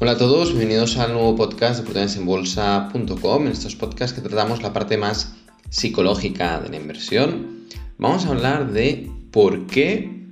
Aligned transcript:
Hola 0.00 0.12
a 0.12 0.16
todos, 0.16 0.50
bienvenidos 0.50 0.96
al 0.96 1.12
nuevo 1.12 1.34
podcast 1.34 1.74
de 1.74 1.82
oportunidadesenbolsa.com. 1.82 3.46
En 3.46 3.52
estos 3.52 3.74
podcasts 3.74 4.14
que 4.14 4.26
tratamos 4.26 4.62
la 4.62 4.72
parte 4.72 4.96
más 4.96 5.34
psicológica 5.70 6.60
de 6.60 6.68
la 6.68 6.76
inversión, 6.76 7.66
vamos 7.98 8.24
a 8.24 8.28
hablar 8.28 8.70
de 8.70 9.10
por 9.32 9.66
qué 9.66 10.28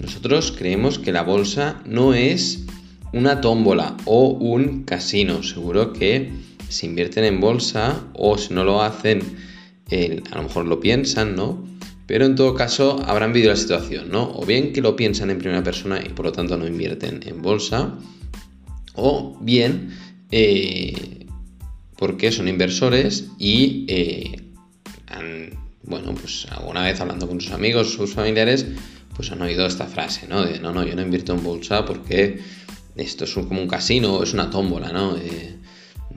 nosotros 0.00 0.52
creemos 0.58 0.98
que 0.98 1.12
la 1.12 1.22
bolsa 1.22 1.80
no 1.84 2.14
es 2.14 2.64
una 3.12 3.40
tómbola 3.40 3.96
o 4.06 4.30
un 4.30 4.82
casino. 4.82 5.44
Seguro 5.44 5.92
que 5.92 6.32
si 6.68 6.86
invierten 6.86 7.22
en 7.22 7.40
bolsa 7.40 8.00
o 8.12 8.36
si 8.36 8.54
no 8.54 8.64
lo 8.64 8.82
hacen, 8.82 9.20
a 10.32 10.36
lo 10.36 10.42
mejor 10.42 10.66
lo 10.66 10.80
piensan, 10.80 11.36
¿no? 11.36 11.64
Pero 12.08 12.24
en 12.24 12.34
todo 12.34 12.56
caso 12.56 13.00
habrán 13.06 13.32
vivido 13.32 13.52
la 13.52 13.56
situación, 13.56 14.10
¿no? 14.10 14.32
O 14.34 14.44
bien 14.44 14.72
que 14.72 14.80
lo 14.80 14.96
piensan 14.96 15.30
en 15.30 15.38
primera 15.38 15.62
persona 15.62 16.00
y 16.04 16.08
por 16.08 16.26
lo 16.26 16.32
tanto 16.32 16.56
no 16.56 16.66
invierten 16.66 17.20
en 17.24 17.40
bolsa, 17.40 17.94
o 18.96 19.38
bien 19.40 19.96
eh, 20.30 21.26
porque 21.96 22.32
son 22.32 22.48
inversores 22.48 23.28
y 23.38 23.86
eh, 23.88 24.46
bueno, 25.86 26.14
pues 26.14 26.46
alguna 26.50 26.82
vez 26.82 27.00
hablando 27.00 27.28
con 27.28 27.40
sus 27.40 27.52
amigos, 27.52 27.92
sus 27.92 28.12
familiares, 28.12 28.66
pues 29.14 29.30
han 29.30 29.40
oído 29.40 29.66
esta 29.66 29.86
frase, 29.86 30.26
¿no? 30.28 30.44
De 30.44 30.58
no, 30.58 30.72
no, 30.72 30.84
yo 30.84 30.96
no 30.96 31.02
invierto 31.02 31.32
en 31.32 31.44
bolsa 31.44 31.84
porque 31.84 32.40
esto 32.96 33.24
es 33.24 33.32
como 33.32 33.60
un 33.60 33.68
casino, 33.68 34.22
es 34.22 34.34
una 34.34 34.50
tómbola, 34.50 34.92
¿no? 34.92 35.16
Eh, 35.16 35.54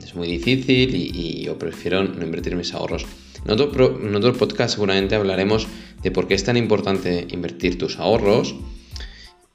es 0.03 0.15
muy 0.15 0.27
difícil 0.27 0.95
y, 0.95 1.43
yo 1.43 1.57
prefiero 1.59 2.03
no 2.03 2.23
invertir 2.23 2.55
mis 2.55 2.73
ahorros. 2.73 3.05
En 3.45 3.51
otro, 3.51 3.99
en 4.01 4.15
otro 4.15 4.33
podcast 4.33 4.73
seguramente 4.73 5.15
hablaremos 5.15 5.67
de 6.01 6.11
por 6.11 6.27
qué 6.27 6.33
es 6.33 6.43
tan 6.43 6.57
importante 6.57 7.27
invertir 7.29 7.77
tus 7.77 7.99
ahorros 7.99 8.55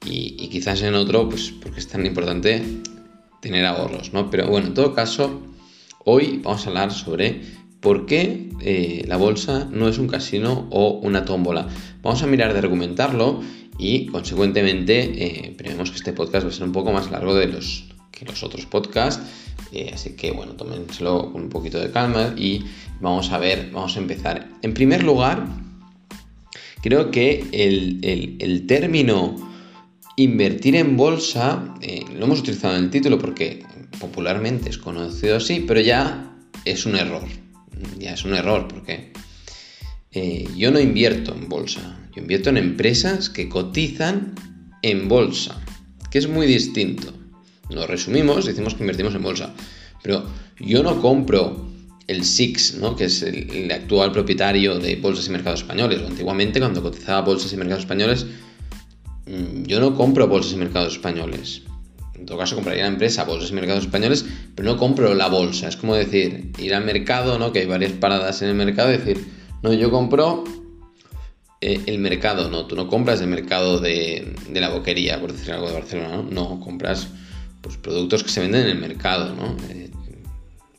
y, 0.05 0.35
y 0.39 0.47
quizás 0.47 0.81
en 0.81 0.95
otro, 0.95 1.29
pues 1.29 1.51
porque 1.61 1.79
es 1.79 1.87
tan 1.87 2.05
importante 2.05 2.63
tener 3.45 3.63
ahorros, 3.63 4.11
¿no? 4.11 4.31
Pero 4.31 4.47
bueno, 4.47 4.67
en 4.67 4.73
todo 4.73 4.95
caso, 4.95 5.39
hoy 6.03 6.41
vamos 6.43 6.65
a 6.65 6.69
hablar 6.69 6.91
sobre 6.91 7.41
por 7.79 8.07
qué 8.07 8.49
eh, 8.59 9.05
la 9.07 9.17
bolsa 9.17 9.69
no 9.71 9.87
es 9.87 9.99
un 9.99 10.07
casino 10.07 10.67
o 10.71 10.99
una 11.03 11.25
tómbola. 11.25 11.67
Vamos 12.01 12.23
a 12.23 12.25
mirar 12.25 12.53
de 12.53 12.59
argumentarlo 12.59 13.43
y 13.77 14.07
consecuentemente 14.07 14.95
eh, 14.97 15.53
prevemos 15.55 15.91
que 15.91 15.97
este 15.97 16.11
podcast 16.11 16.47
va 16.47 16.49
a 16.49 16.53
ser 16.53 16.63
un 16.63 16.71
poco 16.71 16.91
más 16.91 17.11
largo 17.11 17.35
de 17.35 17.45
los 17.45 17.85
que 18.09 18.25
los 18.25 18.41
otros 18.41 18.65
podcasts. 18.65 19.21
Eh, 19.71 19.91
así 19.93 20.15
que 20.15 20.31
bueno, 20.31 20.53
tómenselo 20.53 21.31
con 21.31 21.43
un 21.43 21.49
poquito 21.49 21.79
de 21.79 21.91
calma 21.91 22.33
y 22.35 22.65
vamos 22.99 23.31
a 23.31 23.37
ver, 23.37 23.69
vamos 23.71 23.95
a 23.95 23.99
empezar. 23.99 24.49
En 24.63 24.73
primer 24.73 25.03
lugar, 25.03 25.45
creo 26.81 27.11
que 27.11 27.45
el, 27.51 27.99
el 28.39 28.65
término 28.65 29.35
Invertir 30.17 30.77
en 30.77 30.95
bolsa, 30.95 31.75
eh, 31.81 32.05
lo 32.17 32.25
hemos 32.25 32.39
utilizado 32.39 32.77
en 32.77 32.85
el 32.85 32.89
título 32.89 33.19
porque 33.19 33.65
popularmente 33.99 34.69
es 34.69 34.77
conocido 34.77 35.37
así, 35.37 35.65
pero 35.67 35.81
ya 35.81 36.33
es 36.63 36.85
un 36.85 36.95
error. 36.95 37.27
Ya 37.99 38.13
es 38.13 38.23
un 38.23 38.33
error 38.33 38.67
porque 38.69 39.11
eh, 40.13 40.47
yo 40.55 40.71
no 40.71 40.79
invierto 40.79 41.35
en 41.35 41.49
bolsa, 41.49 41.99
yo 42.15 42.21
invierto 42.21 42.49
en 42.49 42.57
empresas 42.57 43.29
que 43.29 43.49
cotizan 43.49 44.33
en 44.81 45.09
bolsa, 45.09 45.61
que 46.09 46.19
es 46.19 46.29
muy 46.29 46.47
distinto. 46.47 47.13
Lo 47.69 47.85
resumimos, 47.85 48.45
decimos 48.45 48.75
que 48.75 48.83
invertimos 48.83 49.15
en 49.15 49.23
bolsa, 49.23 49.53
pero 50.01 50.25
yo 50.59 50.81
no 50.81 51.01
compro 51.01 51.67
el 52.07 52.23
SIX, 52.23 52.75
¿no? 52.75 52.95
que 52.95 53.05
es 53.05 53.21
el, 53.21 53.49
el 53.49 53.71
actual 53.71 54.13
propietario 54.13 54.79
de 54.79 54.95
Bolsas 54.95 55.27
y 55.27 55.31
Mercados 55.31 55.61
Españoles. 55.61 56.01
Antiguamente, 56.07 56.59
cuando 56.59 56.81
cotizaba 56.81 57.21
Bolsas 57.21 57.51
y 57.51 57.57
Mercados 57.57 57.83
Españoles, 57.83 58.25
yo 59.25 59.79
no 59.79 59.95
compro 59.95 60.27
bolsas 60.27 60.53
y 60.53 60.57
mercados 60.57 60.93
españoles. 60.93 61.63
En 62.13 62.25
todo 62.25 62.37
caso, 62.37 62.55
compraría 62.55 62.83
la 62.83 62.89
empresa 62.89 63.23
bolsas 63.23 63.51
y 63.51 63.53
mercados 63.53 63.83
españoles, 63.83 64.25
pero 64.55 64.71
no 64.71 64.77
compro 64.77 65.13
la 65.13 65.27
bolsa. 65.27 65.67
Es 65.67 65.77
como 65.77 65.95
decir, 65.95 66.51
ir 66.59 66.73
al 66.73 66.85
mercado, 66.85 67.37
¿no? 67.37 67.51
Que 67.51 67.59
hay 67.59 67.65
varias 67.65 67.91
paradas 67.93 68.41
en 68.41 68.49
el 68.49 68.55
mercado 68.55 68.89
y 68.89 68.97
decir, 68.97 69.25
no, 69.61 69.73
yo 69.73 69.91
compro 69.91 70.43
eh, 71.61 71.81
el 71.87 71.99
mercado, 71.99 72.49
¿no? 72.49 72.65
Tú 72.67 72.75
no 72.75 72.87
compras 72.87 73.21
el 73.21 73.27
mercado 73.27 73.79
de, 73.79 74.35
la 74.53 74.69
boquería, 74.69 75.19
por 75.19 75.33
decir 75.33 75.51
algo 75.51 75.67
de 75.67 75.73
Barcelona, 75.73 76.17
¿no? 76.17 76.23
No, 76.23 76.59
compras 76.59 77.07
pues, 77.61 77.77
productos 77.77 78.23
que 78.23 78.29
se 78.29 78.41
venden 78.41 78.61
en 78.61 78.69
el 78.69 78.79
mercado, 78.79 79.35
¿no? 79.35 79.57
Eh, 79.69 79.89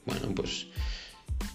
bueno, 0.07 0.35
pues 0.35 0.69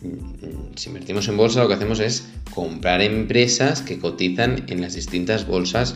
mm, 0.01 0.75
si 0.75 0.89
invertimos 0.89 1.27
en 1.27 1.37
bolsa 1.37 1.61
lo 1.61 1.67
que 1.67 1.75
hacemos 1.75 1.99
es 1.99 2.27
comprar 2.53 3.01
empresas 3.01 3.81
que 3.81 3.99
cotizan 3.99 4.65
en 4.67 4.81
las 4.81 4.93
distintas 4.95 5.47
bolsas 5.47 5.95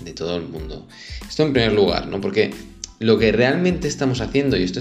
de 0.00 0.12
todo 0.12 0.36
el 0.36 0.48
mundo. 0.48 0.86
Esto 1.28 1.44
en 1.44 1.52
primer 1.52 1.72
lugar, 1.72 2.08
¿no? 2.08 2.20
Porque 2.20 2.52
lo 2.98 3.18
que 3.18 3.32
realmente 3.32 3.88
estamos 3.88 4.20
haciendo, 4.20 4.56
y 4.56 4.62
esto 4.62 4.80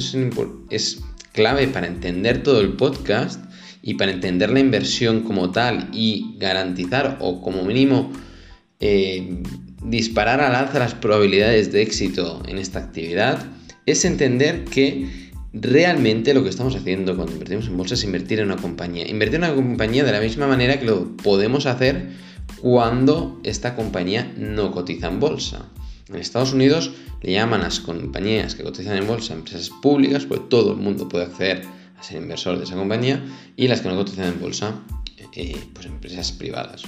es, 0.70 1.02
clave 1.32 1.68
para 1.68 1.88
entender 1.88 2.44
todo 2.44 2.62
el 2.62 2.74
podcast 2.74 3.44
y 3.82 3.96
para 3.96 4.12
entender 4.12 4.52
la 4.52 4.60
inversión 4.60 5.22
como 5.22 5.52
tal 5.52 5.90
y 5.92 6.36
garantizar 6.38 7.18
o 7.22 7.42
como 7.42 7.64
mínimo 7.64 8.12
eh, 8.80 9.42
disparar 9.84 10.42
al 10.42 10.54
alza 10.54 10.78
las 10.78 10.94
probabilidades 10.94 11.72
de 11.72 11.82
éxito 11.82 12.44
en 12.48 12.60
esta 12.60 12.80
actividad, 12.80 13.46
es 13.86 14.06
entender 14.06 14.64
que 14.66 15.32
realmente 15.54 16.34
lo 16.34 16.44
que 16.44 16.50
estamos 16.50 16.76
haciendo 16.76 17.16
cuando 17.16 17.34
invertimos 17.34 17.68
en 17.68 17.78
bolsa 17.78 17.94
es 17.94 18.04
invertir 18.04 18.40
en 18.40 18.46
una 18.46 18.58
compañía. 18.58 19.08
Invertir 19.08 19.36
en 19.36 19.44
una 19.44 19.56
compañía 19.56 20.04
de 20.04 20.12
la 20.12 20.20
misma 20.20 20.48
manera 20.48 20.80
que 20.80 20.86
lo 20.86 21.16
podemos 21.18 21.66
hacer 21.66 22.10
cuando 22.64 23.42
esta 23.44 23.76
compañía 23.76 24.34
no 24.38 24.72
cotiza 24.72 25.10
en 25.10 25.20
bolsa. 25.20 25.66
En 26.08 26.16
Estados 26.16 26.54
Unidos 26.54 26.92
le 27.22 27.34
llaman 27.34 27.60
a 27.60 27.66
las 27.66 27.82
compañías 27.82 28.56
que 28.56 28.64
cotizan 28.64 28.96
en 28.96 29.06
bolsa 29.06 29.34
empresas 29.34 29.70
públicas, 29.82 30.24
pues 30.26 30.48
todo 30.48 30.72
el 30.72 30.78
mundo 30.78 31.10
puede 31.10 31.26
acceder 31.26 31.66
a 31.98 32.04
ser 32.04 32.22
inversor 32.22 32.58
de 32.58 32.64
esa 32.64 32.76
compañía, 32.76 33.22
y 33.58 33.68
las 33.68 33.82
que 33.82 33.90
no 33.90 33.98
cotizan 33.98 34.30
en 34.30 34.40
bolsa, 34.40 34.80
eh, 35.34 35.58
pues 35.74 35.88
empresas 35.88 36.32
privadas. 36.32 36.84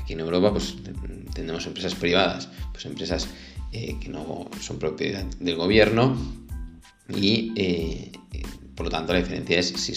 Aquí 0.00 0.12
en 0.12 0.20
Europa, 0.20 0.52
pues 0.52 0.76
tenemos 1.34 1.66
empresas 1.66 1.96
privadas, 1.96 2.48
pues 2.70 2.86
empresas 2.86 3.26
eh, 3.72 3.96
que 4.00 4.10
no 4.10 4.48
son 4.60 4.78
propiedad 4.78 5.24
del 5.40 5.56
gobierno 5.56 6.16
y 7.08 7.52
eh, 7.56 8.12
por 8.76 8.84
lo 8.84 8.90
tanto 8.90 9.12
la 9.12 9.18
diferencia 9.18 9.58
es 9.58 9.72
si, 9.76 9.92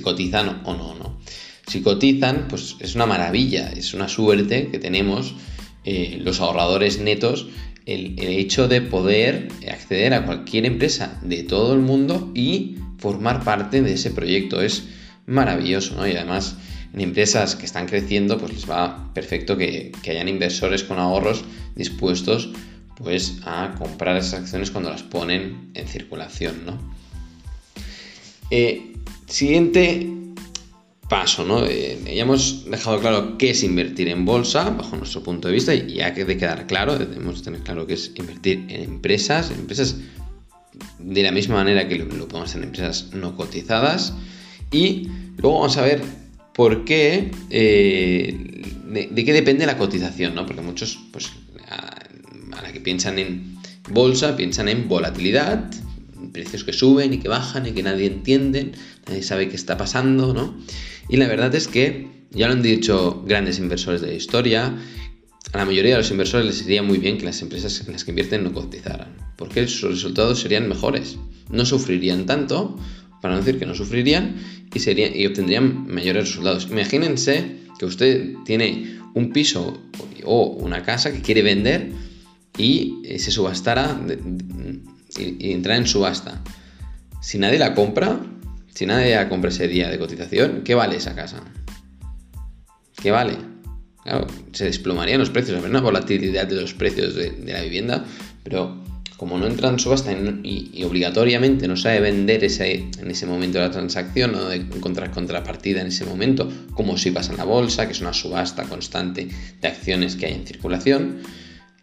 cotizan 0.00 0.62
o 0.64 0.74
¿no? 0.74 1.20
Si 1.66 1.82
cotizan, 1.82 2.46
pues 2.48 2.76
es 2.80 2.94
una 2.94 3.06
maravilla, 3.06 3.70
es 3.70 3.94
una 3.94 4.08
suerte 4.08 4.68
que 4.68 4.78
tenemos 4.78 5.34
eh, 5.84 6.18
los 6.22 6.40
ahorradores 6.40 7.00
netos 7.00 7.46
el, 7.86 8.18
hecho 8.18 8.68
de 8.68 8.80
poder 8.80 9.48
acceder 9.70 10.14
a 10.14 10.24
cualquier 10.24 10.66
empresa 10.66 11.18
de 11.22 11.42
todo 11.42 11.74
el 11.74 11.80
mundo 11.80 12.30
y 12.34 12.76
formar 12.98 13.44
parte 13.44 13.82
de 13.82 13.94
ese 13.94 14.10
proyecto. 14.10 14.62
Es 14.62 14.84
maravilloso, 15.26 15.96
¿no? 15.96 16.06
Y 16.06 16.12
además 16.12 16.56
en 16.92 17.00
empresas 17.00 17.56
que 17.56 17.64
están 17.64 17.86
creciendo, 17.86 18.38
pues 18.38 18.52
les 18.52 18.70
va 18.70 19.12
perfecto 19.14 19.56
que, 19.56 19.92
hayan 20.08 20.28
inversores 20.28 20.84
con 20.84 20.98
ahorros 20.98 21.44
dispuestos 21.74 22.50
pues 22.96 23.38
a 23.44 23.74
comprar 23.78 24.16
esas 24.16 24.40
acciones 24.40 24.70
cuando 24.70 24.90
las 24.90 25.02
ponen 25.02 25.70
en 25.74 25.88
circulación, 25.88 26.64
¿no? 26.66 26.78
Eh, 28.50 28.92
siguiente 29.26 30.06
paso, 31.12 31.44
¿no? 31.44 31.66
Eh, 31.66 31.98
ya 32.06 32.22
hemos 32.22 32.64
dejado 32.70 32.98
claro 32.98 33.36
qué 33.36 33.50
es 33.50 33.62
invertir 33.62 34.08
en 34.08 34.24
bolsa, 34.24 34.70
bajo 34.70 34.96
nuestro 34.96 35.22
punto 35.22 35.48
de 35.48 35.52
vista, 35.52 35.74
y 35.74 35.98
que 36.14 36.24
de 36.24 36.38
quedar 36.38 36.66
claro, 36.66 36.98
debemos 36.98 37.42
tener 37.42 37.60
claro 37.60 37.86
qué 37.86 37.92
es 37.92 38.12
invertir 38.14 38.64
en 38.70 38.82
empresas, 38.84 39.50
en 39.50 39.58
empresas 39.58 39.96
de 40.98 41.22
la 41.22 41.30
misma 41.30 41.56
manera 41.56 41.86
que 41.86 41.96
lo, 41.96 42.08
podemos 42.08 42.48
hacer 42.48 42.62
en 42.62 42.68
empresas 42.68 43.10
no 43.12 43.36
cotizadas, 43.36 44.14
y 44.70 45.08
luego 45.36 45.60
vamos 45.60 45.76
a 45.76 45.82
ver 45.82 46.00
por 46.54 46.86
qué, 46.86 47.30
eh, 47.50 48.64
de, 48.86 49.24
qué 49.26 49.32
depende 49.34 49.66
la 49.66 49.76
cotización, 49.76 50.34
¿no? 50.34 50.46
Porque 50.46 50.62
muchos, 50.62 50.98
pues, 51.12 51.30
a, 51.68 52.56
a 52.56 52.62
la 52.62 52.72
que 52.72 52.80
piensan 52.80 53.18
en 53.18 53.58
bolsa, 53.90 54.34
piensan 54.34 54.70
en 54.70 54.88
volatilidad, 54.88 55.70
precios 56.32 56.64
que 56.64 56.72
suben 56.72 57.12
y 57.12 57.18
que 57.18 57.28
bajan 57.28 57.66
y 57.66 57.72
que 57.72 57.82
nadie 57.82 58.06
entiende, 58.06 58.72
nadie 59.06 59.22
sabe 59.22 59.50
qué 59.50 59.56
está 59.56 59.76
pasando, 59.76 60.32
¿no? 60.32 60.56
Y 61.12 61.18
la 61.18 61.28
verdad 61.28 61.54
es 61.54 61.68
que, 61.68 62.08
ya 62.30 62.46
lo 62.46 62.54
han 62.54 62.62
dicho 62.62 63.22
grandes 63.26 63.58
inversores 63.58 64.00
de 64.00 64.06
la 64.06 64.14
historia, 64.14 64.74
a 65.52 65.58
la 65.58 65.66
mayoría 65.66 65.90
de 65.90 65.98
los 65.98 66.10
inversores 66.10 66.46
les 66.46 66.62
iría 66.62 66.82
muy 66.82 66.96
bien 66.96 67.18
que 67.18 67.26
las 67.26 67.42
empresas 67.42 67.82
en 67.86 67.92
las 67.92 68.04
que 68.04 68.12
invierten 68.12 68.44
no 68.44 68.54
cotizaran, 68.54 69.14
porque 69.36 69.68
sus 69.68 69.90
resultados 69.90 70.40
serían 70.40 70.70
mejores, 70.70 71.18
no 71.50 71.66
sufrirían 71.66 72.24
tanto, 72.24 72.78
para 73.20 73.34
no 73.34 73.40
decir 73.42 73.58
que 73.58 73.66
no 73.66 73.74
sufrirían, 73.74 74.36
y, 74.72 74.78
serían, 74.78 75.14
y 75.14 75.26
obtendrían 75.26 75.86
mayores 75.86 76.30
resultados. 76.30 76.68
Imagínense 76.70 77.58
que 77.78 77.84
usted 77.84 78.32
tiene 78.46 78.98
un 79.12 79.34
piso 79.34 79.82
o 80.24 80.46
una 80.46 80.82
casa 80.82 81.12
que 81.12 81.20
quiere 81.20 81.42
vender 81.42 81.92
y 82.56 83.02
se 83.18 83.30
subastara 83.30 84.00
y, 85.18 85.46
y 85.46 85.52
entrar 85.52 85.76
en 85.76 85.86
subasta. 85.86 86.42
Si 87.20 87.36
nadie 87.36 87.58
la 87.58 87.74
compra, 87.74 88.18
si 88.74 88.86
nadie 88.86 89.14
la 89.14 89.28
compra 89.28 89.50
ese 89.50 89.68
día 89.68 89.88
de 89.88 89.98
cotización, 89.98 90.62
¿qué 90.64 90.74
vale 90.74 90.96
esa 90.96 91.14
casa? 91.14 91.42
¿Qué 93.00 93.10
vale? 93.10 93.36
Claro, 94.02 94.26
se 94.52 94.64
desplomarían 94.64 95.20
los 95.20 95.30
precios, 95.30 95.56
habría 95.56 95.70
una 95.70 95.80
volatilidad 95.80 96.46
de 96.46 96.56
los 96.56 96.74
precios 96.74 97.14
de, 97.14 97.32
la 97.46 97.60
vivienda, 97.60 98.04
pero 98.42 98.82
como 99.16 99.38
no 99.38 99.46
entra 99.46 99.68
en 99.68 99.78
subasta 99.78 100.12
y, 100.12 100.82
obligatoriamente 100.84 101.68
no 101.68 101.76
sabe 101.76 102.00
vender 102.00 102.42
ese, 102.42 102.88
en 102.98 103.10
ese 103.10 103.26
momento 103.26 103.58
de 103.58 103.66
la 103.66 103.70
transacción 103.70 104.34
o 104.34 104.48
de 104.48 104.56
encontrar 104.56 105.12
contrapartida 105.12 105.80
en 105.80 105.86
ese 105.88 106.04
momento, 106.04 106.50
como 106.74 106.98
si 106.98 107.12
pasa 107.12 107.30
en 107.30 107.38
la 107.38 107.44
bolsa, 107.44 107.86
que 107.86 107.92
es 107.92 108.00
una 108.00 108.12
subasta 108.12 108.64
constante 108.64 109.28
de 109.60 109.68
acciones 109.68 110.16
que 110.16 110.26
hay 110.26 110.32
en 110.32 110.46
circulación, 110.46 111.18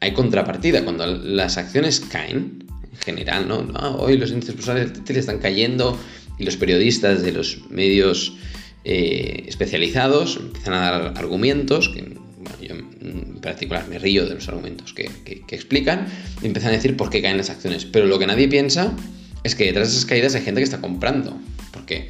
hay 0.02 0.12
contrapartida. 0.12 0.84
Cuando 0.84 1.06
las 1.06 1.58
acciones 1.58 2.02
caen, 2.02 2.66
en 2.92 2.98
general, 2.98 3.48
¿no? 3.48 3.96
hoy 3.98 4.18
los 4.18 4.32
índices 4.32 4.56
bursátiles 4.56 5.10
están 5.10 5.40
cayendo 5.40 5.98
y 6.40 6.46
los 6.46 6.58
periodistas 6.58 7.22
de 7.22 7.32
los 7.32 7.70
medios 7.70 8.34
eh, 8.84 9.44
especializados 9.48 10.38
empiezan 10.38 10.74
a 10.74 10.80
dar 10.80 11.14
argumentos 11.18 11.90
que 11.90 12.18
yo 12.62 12.76
en 12.76 13.40
particular 13.42 13.88
me 13.88 14.00
río 14.00 14.26
de 14.26 14.36
los 14.36 14.48
argumentos 14.48 14.94
que, 14.94 15.10
explican, 15.50 16.08
y 16.42 16.48
empiezan 16.48 16.72
a 16.72 16.76
decir 16.76 16.98
por 16.98 17.10
qué 17.10 17.22
caen 17.22 17.38
las 17.38 17.50
acciones. 17.50 17.86
Pero 17.86 18.06
lo 18.06 18.20
que 18.20 18.28
nadie 18.28 18.48
piensa 18.48 18.94
es 19.44 19.56
que 19.56 19.66
detrás 19.66 19.90
de 19.90 19.94
esas 19.94 20.06
caídas 20.06 20.36
hay 20.36 20.42
gente 20.42 20.62
que 20.62 20.66
está 20.66 20.82
comprando, 20.82 21.38
porque 21.72 22.10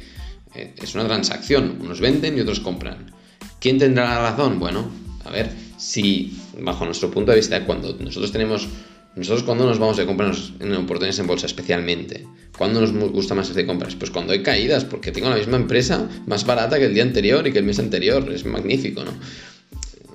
eh, 0.54 0.74
es 0.80 0.94
una 0.94 1.06
transacción, 1.06 1.78
unos 1.80 2.00
venden 2.00 2.36
y 2.36 2.40
otros 2.40 2.60
compran. 2.60 3.12
¿Quién 3.60 3.78
tendrá 3.78 4.04
la 4.06 4.30
razón? 4.30 4.58
Bueno, 4.58 4.90
a 5.24 5.30
ver, 5.30 5.50
si 5.76 6.38
bajo 6.58 6.84
nuestro 6.84 7.10
punto 7.10 7.32
de 7.32 7.38
vista, 7.38 7.64
cuando 7.64 7.96
nosotros 8.00 8.32
tenemos, 8.32 8.68
nosotros 9.16 9.42
cuando 9.42 9.66
nos 9.66 9.78
vamos 9.78 9.96
de 9.96 10.06
compras 10.06 10.52
en 10.60 10.72
oportunidades 10.72 11.18
en 11.18 11.26
bolsa 11.26 11.46
especialmente, 11.46 12.26
¿cuándo 12.56 12.80
nos 12.80 12.92
gusta 12.92 13.34
más 13.34 13.50
hacer 13.50 13.66
compras? 13.66 13.96
Pues 13.96 14.10
cuando 14.10 14.32
hay 14.32 14.42
caídas, 14.42 14.84
porque 14.84 15.10
tengo 15.10 15.28
la 15.28 15.36
misma 15.36 15.56
empresa 15.56 16.08
más 16.26 16.46
barata 16.46 16.78
que 16.78 16.86
el 16.86 16.94
día 16.94 17.02
anterior 17.02 17.46
y 17.46 17.52
que 17.52 17.58
el 17.58 17.64
mes 17.64 17.78
anterior, 17.80 18.30
es 18.32 18.44
magnífico, 18.44 19.04
¿no? 19.04 19.12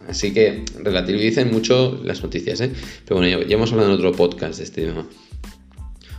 Así 0.07 0.33
que 0.33 0.63
relativicen 0.81 1.51
mucho 1.51 1.99
las 2.03 2.23
noticias, 2.23 2.61
¿eh? 2.61 2.71
Pero 3.05 3.19
bueno, 3.19 3.41
ya, 3.41 3.55
hemos 3.55 3.71
hablado 3.71 3.89
en 3.89 3.95
otro 3.95 4.11
podcast 4.13 4.59
de 4.59 4.63
este 4.63 4.85
tema. 4.85 5.05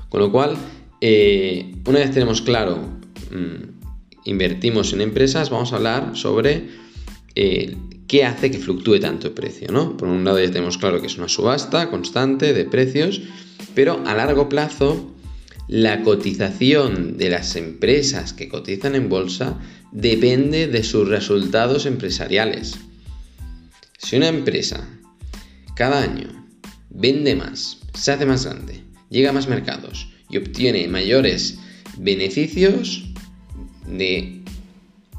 Con 0.09 0.21
lo 0.21 0.31
cual, 0.31 0.57
eh, 1.01 1.73
una 1.87 2.01
vez 2.01 2.11
tenemos 2.11 2.43
claro, 2.43 2.79
mm, 3.31 4.29
invertimos 4.29 4.93
en 4.93 5.01
empresas, 5.01 5.51
vamos 5.51 5.73
a 5.73 5.77
hablar 5.77 6.11
sobre 6.15 6.69
eh, 7.35 7.77
qué 8.07 8.25
hace 8.25 8.51
que 8.51 8.59
fluctúe 8.59 9.01
tanto 9.01 9.29
el 9.29 9.35
precio, 9.35 9.71
¿no? 9.71 9.97
Por 9.97 10.09
un 10.09 10.25
lado 10.25 10.41
ya 10.41 10.51
tenemos 10.51 10.79
claro 10.79 11.01
que 11.01 11.07
es 11.07 11.19
una 11.19 11.29
subasta 11.29 11.91
constante 11.91 12.53
de 12.53 12.65
precios, 12.65 13.21
pero 13.75 14.03
a 14.07 14.15
largo 14.15 14.49
plazo 14.49 15.13
la 15.69 16.03
cotización 16.03 17.17
de 17.17 17.31
las 17.31 17.57
empresas 17.57 18.33
que 18.33 18.49
cotizan 18.49 18.95
en 18.95 19.09
bolsa 19.09 19.59
depende 19.91 20.69
de 20.69 20.85
sus 20.85 21.09
resultados 21.09 21.87
empresariales. 21.87 22.79
Si 23.99 24.17
una 24.17 24.29
empresa 24.29 24.89
cada 25.75 26.03
año 26.03 26.47
vende 26.91 27.35
más, 27.35 27.81
se 27.95 28.13
hace 28.13 28.27
más 28.27 28.45
grande, 28.45 28.83
llega 29.11 29.31
a 29.31 29.33
más 29.33 29.49
mercados 29.49 30.09
y 30.31 30.37
obtiene 30.37 30.87
mayores 30.87 31.59
beneficios 31.99 33.05
de 33.87 34.43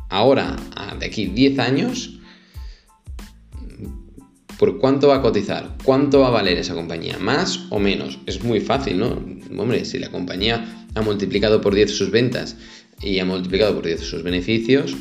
ahora 0.10 0.56
a 0.76 0.96
de 0.96 1.06
aquí 1.06 1.26
10 1.26 1.60
años, 1.60 2.17
¿por 4.58 4.80
cuánto 4.80 5.08
va 5.08 5.18
a 5.18 5.22
cotizar? 5.22 5.76
¿Cuánto 5.84 6.20
va 6.20 6.28
a 6.28 6.32
valer 6.32 6.58
esa 6.58 6.74
compañía? 6.74 7.18
¿Más 7.20 7.66
o 7.70 7.80
menos? 7.80 8.20
Es 8.26 8.44
muy 8.44 8.60
fácil, 8.60 9.00
¿no? 9.00 9.24
Hombre, 9.58 9.86
si 9.86 10.00
la 10.00 10.10
compañía 10.10 10.88
ha 10.96 11.02
multiplicado 11.02 11.62
por 11.62 11.76
10 11.76 11.92
sus 11.92 12.12
ventas 12.12 12.58
y 13.02 13.20
ha 13.20 13.26
multiplicado 13.26 13.76
por 13.76 13.86
10 13.86 14.02
sus 14.02 14.24
beneficios, 14.24 14.96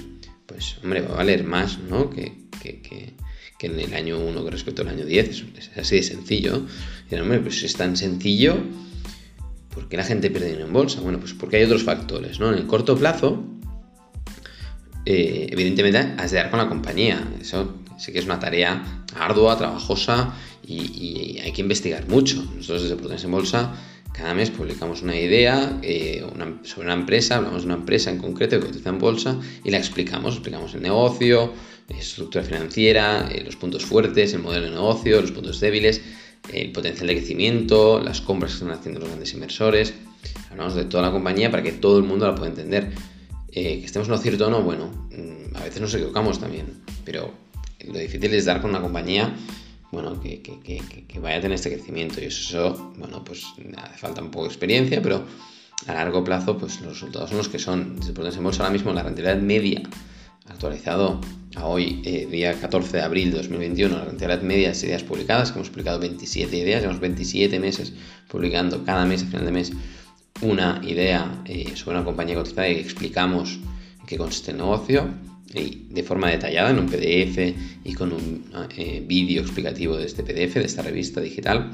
pues, 0.47 0.77
hombre, 0.83 1.01
va 1.01 1.15
a 1.15 1.17
valer 1.19 1.45
más, 1.45 1.79
¿no? 1.89 2.11
que, 2.11 2.33
que 2.63 3.15
que 3.59 3.67
en 3.69 3.81
el 3.81 3.95
año 3.95 4.19
1 4.19 4.43
con 4.43 4.53
respecto 4.53 4.83
al 4.83 4.89
año 4.89 5.05
10. 5.05 5.45
Es, 5.57 5.71
así 5.77 5.97
de 5.97 6.03
sencillo. 6.03 6.67
Y 7.11 7.15
hombre, 7.15 7.41
pues 7.41 7.63
es 7.63 7.75
tan 7.75 7.97
sencillo, 7.97 8.57
¿por 9.73 9.89
qué 9.89 9.97
la 9.97 10.05
gente 10.05 10.31
pierde 10.31 10.47
dinero 10.47 10.67
en 10.67 10.73
bolsa? 10.73 11.01
Bueno, 11.01 11.19
pues 11.21 11.33
porque 11.35 11.57
hay 11.57 11.65
otros 11.65 11.85
factores, 11.85 12.41
¿no? 12.41 12.53
En 12.53 12.59
el 12.59 12.67
corto 12.67 12.97
plazo, 12.97 13.45
eh, 15.05 15.47
evidentemente 15.51 15.99
has 15.99 16.33
de 16.33 16.39
dar 16.39 16.51
con 16.51 16.59
la 16.59 16.69
compañía. 16.69 17.23
Eso 17.41 17.75
sí 17.99 18.13
que 18.13 18.19
es 18.19 18.25
una 18.25 18.39
tarea 18.39 19.05
ardua, 19.15 19.57
trabajosa 19.57 20.35
y, 20.67 21.39
hay 21.43 21.53
que 21.53 21.63
investigar 21.63 22.09
mucho. 22.09 22.43
Nosotros 22.57 22.83
desde 22.83 22.97
Prudence 22.97 23.27
en 23.27 23.33
Bolsa 23.33 23.73
cada 24.17 24.33
mes 24.33 24.51
publicamos 24.51 25.03
una 25.03 25.15
idea 25.15 25.79
eh, 25.83 26.25
sobre 26.63 26.87
una 26.87 26.95
empresa, 26.95 27.37
hablamos 27.37 27.63
de 27.63 27.67
una 27.67 27.75
empresa 27.75 28.11
en 28.11 28.17
concreto 28.17 28.59
que 28.59 28.67
cotiza 28.67 28.89
en 28.89 28.99
bolsa 28.99 29.39
y 29.63 29.71
la 29.71 29.77
explicamos, 29.77 30.35
explicamos 30.35 30.75
el 30.75 30.81
negocio, 30.81 31.53
estructura 31.89 32.43
financiera, 32.43 33.29
eh, 33.31 33.43
los 33.45 33.57
puntos 33.57 33.85
fuertes, 33.85 34.33
el 34.33 34.41
modelo 34.41 34.67
de 34.67 34.73
negocio, 34.73 35.21
los 35.21 35.33
puntos 35.33 35.61
débiles, 35.61 36.01
el 36.51 36.73
potencial 36.73 37.09
de 37.09 37.17
crecimiento, 37.17 38.01
las 38.01 38.23
compras 38.23 38.53
que 38.53 38.59
están 38.59 38.71
haciendo 38.71 39.01
los 39.01 39.09
grandes 39.11 39.35
inversores. 39.35 39.93
Hablamos 40.51 40.75
de 40.75 40.87
toda 40.87 41.03
la 41.03 41.13
compañía 41.13 41.51
para 41.51 41.63
que 41.63 41.73
todo 41.73 41.99
el 41.99 42.05
mundo 42.05 42.27
la 42.27 42.35
pueda 42.35 42.49
entender. 42.49 42.93
Eh, 43.53 43.81
que 43.81 43.85
estemos 43.85 44.09
en 44.09 44.13
lo 44.13 44.19
cierto 44.19 44.47
o 44.47 44.51
no, 44.51 44.63
bueno, 44.63 44.87
mm, 45.11 45.57
a 45.57 45.65
veces 45.65 45.81
nos 45.81 45.95
equivocamos 45.95 46.41
también, 46.41 46.67
pero 47.05 47.33
lo 47.87 47.99
difícil 47.99 48.35
es 48.35 48.45
dar 48.45 48.61
con 48.61 48.71
una 48.71 48.81
compañía 48.81 49.35
bueno, 49.93 50.21
que, 50.21 50.41
vaya 51.21 51.39
a 51.39 51.41
tener 51.41 51.55
este 51.55 51.73
crecimiento. 51.73 52.21
Y 52.21 52.25
eso, 52.25 52.93
bueno, 52.99 53.25
pues 53.25 53.45
hace 53.77 53.99
falta 53.99 54.23
un 54.23 54.31
poco 54.31 54.45
de 54.45 54.51
experiencia, 54.51 55.01
pero 55.01 55.25
a 55.87 55.95
largo 55.95 56.25
plazo, 56.25 56.59
pues 56.59 56.81
los 56.81 56.95
resultados 56.95 57.31
son 57.31 57.39
los 57.39 57.49
que 57.49 57.59
son. 57.59 58.03
Si 58.03 58.13
ponemos 58.13 58.61
ahora 58.61 58.73
mismo 58.73 58.93
la 58.93 59.03
rentabilidad 59.03 59.41
media 59.41 59.83
actualizado 60.49 61.21
a 61.57 61.67
hoy, 61.67 62.03
eh, 62.05 62.27
día 62.31 62.59
14 62.61 62.99
de 62.99 63.03
abril 63.03 63.31
de 63.31 63.39
2021, 63.39 63.97
la 63.97 64.07
cantidad 64.07 64.41
media 64.43 64.73
de 64.73 64.87
ideas 64.87 65.03
publicadas, 65.03 65.51
que 65.51 65.59
hemos 65.59 65.71
publicado 65.71 65.99
27 65.99 66.57
ideas, 66.57 66.83
llevamos 66.83 67.01
27 67.01 67.59
meses 67.59 67.93
publicando 68.29 68.85
cada 68.85 69.07
mes, 69.07 69.23
a 69.23 69.27
final 69.27 69.47
de 69.47 69.53
mes, 69.53 69.73
una 70.43 70.81
idea 70.85 71.43
eh, 71.47 71.73
sobre 71.75 71.97
una 71.97 72.05
compañía 72.05 72.37
cotizada 72.37 72.69
y 72.69 72.75
explicamos 72.75 73.59
qué 74.07 74.19
consiste 74.19 74.51
el 74.51 74.59
negocio 74.59 75.09
de 75.57 76.03
forma 76.03 76.31
detallada 76.31 76.71
en 76.71 76.79
un 76.79 76.87
PDF 76.87 77.55
y 77.85 77.93
con 77.95 78.13
un 78.13 78.45
eh, 78.77 79.03
vídeo 79.07 79.43
explicativo 79.43 79.97
de 79.97 80.07
este 80.07 80.23
PDF, 80.23 80.55
de 80.55 80.65
esta 80.65 80.83
revista 80.83 81.21
digital. 81.21 81.73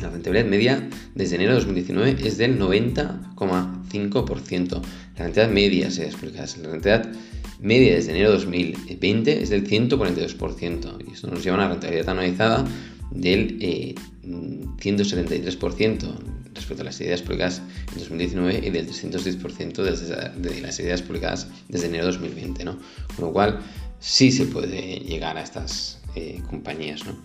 La 0.00 0.10
rentabilidad 0.10 0.46
media 0.46 0.88
desde 1.14 1.36
enero 1.36 1.52
de 1.52 1.60
2019 1.60 2.16
es 2.24 2.38
del 2.38 2.58
90,5%. 2.58 4.82
La 5.16 5.24
rentabilidad 5.24 5.50
media 5.50 5.90
se 5.90 6.06
explica. 6.06 6.40
La 6.40 6.46
rentabilidad 6.70 7.12
media 7.60 7.96
desde 7.96 8.12
enero 8.12 8.30
de 8.30 8.36
2020 8.36 9.42
es 9.42 9.50
del 9.50 9.68
142%. 9.68 11.08
Y 11.08 11.12
esto 11.12 11.26
nos 11.26 11.42
lleva 11.42 11.56
a 11.56 11.60
una 11.60 11.68
rentabilidad 11.68 12.08
anualizada 12.10 12.64
del 13.10 13.58
173% 13.58 16.02
eh, 16.02 16.06
respecto 16.54 16.82
a 16.82 16.84
las 16.84 17.00
ideas 17.00 17.22
publicadas 17.22 17.62
en 17.92 17.98
2019 17.98 18.66
y 18.66 18.70
del 18.70 18.88
310% 18.88 20.34
de 20.36 20.60
las 20.60 20.78
ideas 20.80 21.02
publicadas 21.02 21.46
desde 21.68 21.86
enero 21.86 22.06
de 22.06 22.12
2020. 22.12 22.64
¿no? 22.64 22.78
Con 23.16 23.26
lo 23.26 23.32
cual, 23.32 23.60
sí 24.00 24.30
se 24.30 24.46
puede 24.46 25.00
llegar 25.00 25.36
a 25.36 25.42
estas 25.42 25.98
eh, 26.14 26.40
compañías. 26.48 27.04
¿no? 27.04 27.18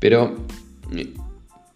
Pero 0.00 0.46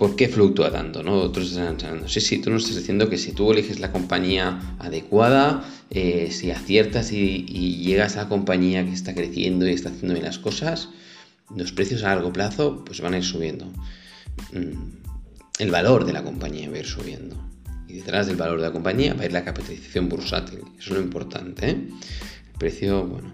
¿Por 0.00 0.16
qué 0.16 0.28
fluctúa 0.28 0.72
tanto? 0.72 1.02
¿no? 1.02 1.16
Otros 1.16 1.50
están 1.50 1.76
pensando, 1.76 2.08
sí, 2.08 2.22
sí, 2.22 2.38
tú 2.38 2.48
nos 2.48 2.62
estás 2.62 2.78
diciendo 2.78 3.10
que 3.10 3.18
si 3.18 3.32
tú 3.32 3.52
eliges 3.52 3.80
la 3.80 3.92
compañía 3.92 4.58
adecuada, 4.78 5.62
eh, 5.90 6.28
si 6.30 6.50
aciertas 6.50 7.12
y, 7.12 7.44
llegas 7.84 8.16
a 8.16 8.22
la 8.22 8.28
compañía 8.30 8.82
que 8.82 8.94
está 8.94 9.14
creciendo 9.14 9.68
y 9.68 9.72
está 9.72 9.90
haciendo 9.90 10.14
bien 10.14 10.24
las 10.24 10.38
cosas, 10.38 10.88
los 11.56 11.72
precios 11.72 12.02
a 12.02 12.14
largo 12.14 12.32
plazo 12.32 12.84
pues 12.84 13.00
van 13.00 13.14
a 13.14 13.18
ir 13.18 13.24
subiendo. 13.24 13.66
Mm, 14.52 15.00
el 15.58 15.70
valor 15.70 16.04
de 16.04 16.12
la 16.12 16.22
compañía 16.22 16.68
va 16.70 16.76
a 16.76 16.80
ir 16.80 16.86
subiendo. 16.86 17.36
Y 17.88 17.94
detrás 17.94 18.26
del 18.26 18.36
valor 18.36 18.58
de 18.58 18.66
la 18.66 18.72
compañía 18.72 19.14
va 19.14 19.22
a 19.22 19.26
ir 19.26 19.32
la 19.32 19.44
capitalización 19.44 20.08
bursátil. 20.08 20.60
Eso 20.78 20.90
es 20.90 20.96
lo 20.96 21.00
importante. 21.00 21.70
¿eh? 21.70 21.88
El 22.52 22.58
precio, 22.58 23.06
bueno. 23.06 23.32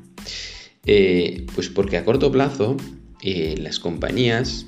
Eh, 0.84 1.46
pues 1.54 1.68
porque 1.68 1.96
a 1.96 2.04
corto 2.04 2.30
plazo 2.30 2.76
las 3.22 3.80
compañías 3.80 4.66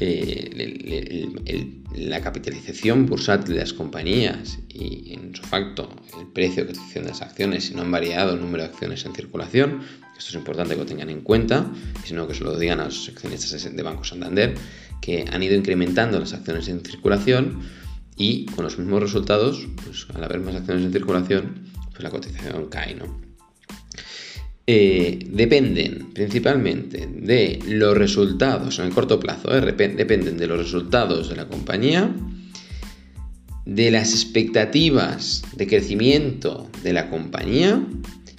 eh, 0.00 1.68
la 1.96 2.20
capitalización 2.20 3.06
bursátil 3.06 3.54
de 3.54 3.60
las 3.60 3.72
compañías 3.72 4.60
y 4.68 5.14
en 5.14 5.34
su 5.34 5.42
facto 5.42 5.90
el 6.20 6.28
precio 6.28 6.64
de 6.64 6.72
cotización 6.72 7.04
de 7.04 7.10
las 7.10 7.22
acciones, 7.22 7.64
si 7.64 7.74
no 7.74 7.82
han 7.82 7.90
variado 7.90 8.34
el 8.34 8.40
número 8.40 8.62
de 8.62 8.70
acciones 8.70 9.04
en 9.04 9.14
circulación, 9.14 9.80
esto 10.18 10.30
es 10.30 10.34
importante 10.34 10.74
que 10.74 10.80
lo 10.80 10.86
tengan 10.86 11.10
en 11.10 11.20
cuenta, 11.20 11.70
y 12.04 12.08
si 12.08 12.14
no 12.14 12.26
que 12.26 12.34
se 12.34 12.42
lo 12.42 12.58
digan 12.58 12.80
a 12.80 12.86
los 12.86 13.08
accionistas 13.08 13.74
de 13.74 13.82
Banco 13.82 14.02
Santander, 14.02 14.54
que 15.00 15.24
han 15.30 15.42
ido 15.42 15.54
incrementando 15.54 16.18
las 16.18 16.32
acciones 16.32 16.68
en 16.68 16.80
circulación 16.80 17.60
y 18.16 18.46
con 18.46 18.64
los 18.64 18.78
mismos 18.78 19.00
resultados, 19.00 19.68
pues 19.84 20.06
al 20.14 20.24
haber 20.24 20.40
más 20.40 20.56
acciones 20.56 20.84
en 20.84 20.92
circulación, 20.92 21.68
pues 21.90 22.02
la 22.02 22.10
cotización 22.10 22.66
cae, 22.68 22.96
¿no? 22.96 23.28
Eh, 24.66 25.20
dependen 25.30 26.10
principalmente 26.12 27.08
de 27.10 27.58
los 27.68 27.96
resultados 27.96 28.78
en 28.78 28.86
el 28.86 28.92
corto 28.92 29.18
plazo, 29.18 29.56
eh, 29.56 29.60
dependen 29.62 30.36
de 30.36 30.46
los 30.46 30.58
resultados 30.58 31.30
de 31.30 31.36
la 31.36 31.48
compañía, 31.48 32.14
de 33.64 33.90
las 33.90 34.12
expectativas 34.12 35.42
de 35.56 35.66
crecimiento 35.66 36.68
de 36.82 36.92
la 36.92 37.08
compañía 37.08 37.82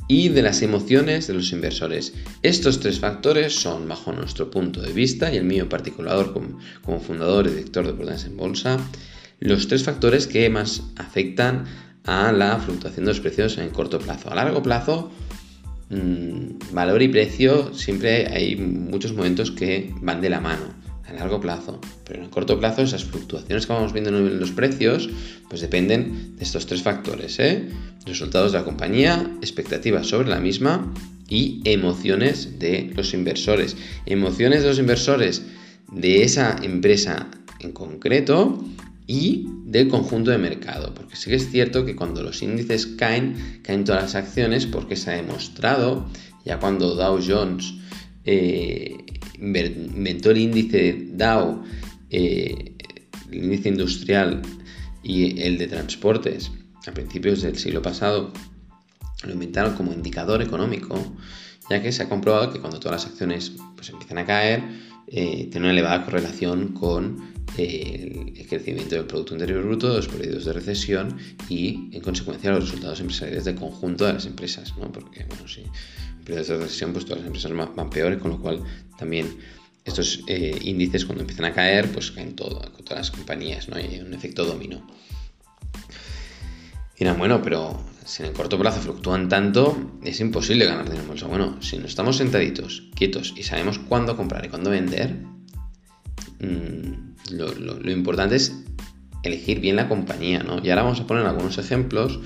y 0.09 0.29
de 0.29 0.41
las 0.41 0.63
emociones 0.63 1.27
de 1.27 1.35
los 1.35 1.53
inversores. 1.53 2.13
Estos 2.41 2.79
tres 2.79 2.99
factores 2.99 3.53
son, 3.53 3.87
bajo 3.87 4.11
nuestro 4.11 4.49
punto 4.49 4.81
de 4.81 4.91
vista, 4.91 5.31
y 5.31 5.37
el 5.37 5.45
mío 5.45 5.69
particular 5.69 6.33
como, 6.33 6.99
fundador 6.99 7.45
y 7.47 7.51
director 7.51 7.85
de 7.85 7.93
Prudence 7.93 8.27
en 8.27 8.35
Bolsa, 8.35 8.79
los 9.39 9.67
tres 9.67 9.83
factores 9.83 10.25
que 10.25 10.49
más 10.49 10.81
afectan 10.97 11.65
a 12.05 12.31
la 12.31 12.57
fluctuación 12.57 13.05
de 13.05 13.11
los 13.11 13.19
precios 13.19 13.59
en 13.59 13.69
corto 13.69 13.99
plazo. 13.99 14.31
A 14.31 14.35
largo 14.35 14.63
plazo, 14.63 15.11
mmm, 15.91 16.73
valor 16.73 17.03
y 17.03 17.07
precio 17.07 17.73
siempre 17.75 18.27
hay 18.27 18.55
muchos 18.55 19.13
momentos 19.13 19.51
que 19.51 19.93
van 20.01 20.21
de 20.21 20.31
la 20.31 20.41
mano 20.41 20.78
a 21.09 21.13
largo 21.13 21.39
plazo. 21.39 21.79
Pero 22.05 22.19
en 22.19 22.25
el 22.25 22.31
corto 22.31 22.59
plazo 22.59 22.81
esas 22.81 23.03
fluctuaciones 23.03 23.65
que 23.65 23.73
vamos 23.73 23.93
viendo 23.93 24.09
en 24.09 24.39
los 24.39 24.51
precios 24.51 25.09
pues 25.49 25.61
dependen 25.61 26.35
de 26.37 26.43
estos 26.43 26.65
tres 26.65 26.81
factores. 26.81 27.39
¿eh? 27.39 27.69
Resultados 28.05 28.51
de 28.51 28.59
la 28.59 28.65
compañía, 28.65 29.31
expectativas 29.41 30.07
sobre 30.07 30.29
la 30.29 30.39
misma 30.39 30.93
y 31.27 31.61
emociones 31.65 32.59
de 32.59 32.91
los 32.95 33.13
inversores. 33.13 33.75
Emociones 34.05 34.61
de 34.63 34.69
los 34.69 34.79
inversores 34.79 35.43
de 35.91 36.23
esa 36.23 36.57
empresa 36.61 37.29
en 37.59 37.71
concreto 37.71 38.63
y 39.07 39.47
del 39.65 39.87
conjunto 39.87 40.31
de 40.31 40.37
mercado. 40.37 40.93
Porque 40.93 41.15
sí 41.15 41.29
que 41.29 41.37
es 41.37 41.49
cierto 41.49 41.85
que 41.85 41.95
cuando 41.95 42.21
los 42.21 42.41
índices 42.41 42.85
caen, 42.85 43.59
caen 43.63 43.83
todas 43.83 44.03
las 44.03 44.15
acciones 44.15 44.65
porque 44.65 44.95
se 44.95 45.11
ha 45.11 45.15
demostrado, 45.15 46.07
ya 46.45 46.59
cuando 46.59 46.95
Dow 46.95 47.19
Jones 47.25 47.73
eh, 48.25 48.97
inventó 49.41 50.31
el 50.31 50.37
índice 50.37 51.07
Dow, 51.13 51.63
eh, 52.09 52.75
el 53.31 53.43
índice 53.43 53.69
industrial 53.69 54.41
y 55.03 55.41
el 55.41 55.57
de 55.57 55.67
transportes 55.67 56.51
a 56.87 56.91
principios 56.93 57.41
del 57.41 57.57
siglo 57.57 57.81
pasado, 57.81 58.31
lo 59.23 59.33
inventaron 59.33 59.75
como 59.75 59.93
indicador 59.93 60.41
económico, 60.41 60.97
ya 61.69 61.81
que 61.81 61.91
se 61.91 62.03
ha 62.03 62.09
comprobado 62.09 62.51
que 62.51 62.59
cuando 62.59 62.79
todas 62.79 63.03
las 63.03 63.11
acciones 63.11 63.53
pues, 63.75 63.89
empiezan 63.89 64.17
a 64.17 64.25
caer, 64.25 64.63
eh, 65.07 65.47
tiene 65.51 65.65
una 65.65 65.71
elevada 65.71 66.05
correlación 66.05 66.69
con 66.69 67.33
eh, 67.57 68.33
el 68.37 68.47
crecimiento 68.47 68.95
del 68.95 69.05
Producto 69.05 69.33
Interior 69.33 69.63
Bruto, 69.63 69.87
los 69.89 70.07
periodos 70.07 70.45
de 70.45 70.53
recesión 70.53 71.17
y, 71.49 71.89
en 71.91 72.01
consecuencia, 72.01 72.51
los 72.51 72.65
resultados 72.65 72.99
empresariales 73.01 73.45
del 73.45 73.55
conjunto 73.55 74.05
de 74.05 74.13
las 74.13 74.25
empresas, 74.25 74.73
¿no? 74.77 74.91
Porque, 74.91 75.25
bueno, 75.25 75.47
si 75.47 75.63
periodos 76.29 76.47
de 76.47 76.57
recesión, 76.57 76.93
pues 76.93 77.05
todas 77.05 77.19
las 77.19 77.27
empresas 77.27 77.51
van 77.75 77.89
peores, 77.89 78.19
con 78.19 78.31
lo 78.31 78.39
cual 78.39 78.63
también 78.97 79.37
estos 79.83 80.23
eh, 80.27 80.57
índices 80.61 81.05
cuando 81.05 81.23
empiezan 81.23 81.45
a 81.45 81.53
caer, 81.53 81.91
pues 81.91 82.11
caen 82.11 82.35
todo, 82.35 82.59
con 82.71 82.85
todas 82.85 82.99
las 82.99 83.11
compañías, 83.11 83.67
¿no? 83.67 83.77
Hay 83.77 83.99
un 83.99 84.13
efecto 84.13 84.45
dominó. 84.45 84.85
Y 86.95 86.99
dirán, 86.99 87.17
bueno, 87.17 87.41
pero 87.41 87.81
si 88.05 88.23
en 88.23 88.29
el 88.29 88.35
corto 88.35 88.59
plazo 88.59 88.81
fluctúan 88.81 89.29
tanto, 89.29 89.99
es 90.03 90.19
imposible 90.19 90.65
ganar 90.65 90.85
dinero 90.85 91.03
en 91.03 91.07
bolsa. 91.07 91.27
Bueno, 91.27 91.61
si 91.61 91.77
no 91.77 91.85
estamos 91.85 92.17
sentaditos, 92.17 92.83
quietos 92.95 93.33
y 93.35 93.43
sabemos 93.43 93.79
cuándo 93.79 94.15
comprar 94.15 94.45
y 94.45 94.49
cuándo 94.49 94.69
vender, 94.69 95.15
mm, 96.39 97.09
lo, 97.31 97.91
importante 97.91 98.35
es 98.35 98.55
elegir 99.23 99.59
bien 99.59 99.75
la 99.75 99.87
compañía, 99.87 100.43
¿no? 100.43 100.63
Y 100.63 100.69
ahora 100.69 100.83
vamos 100.83 100.99
a 100.99 101.07
poner 101.07 101.25
algunos 101.25 101.57
ejemplos, 101.57 102.19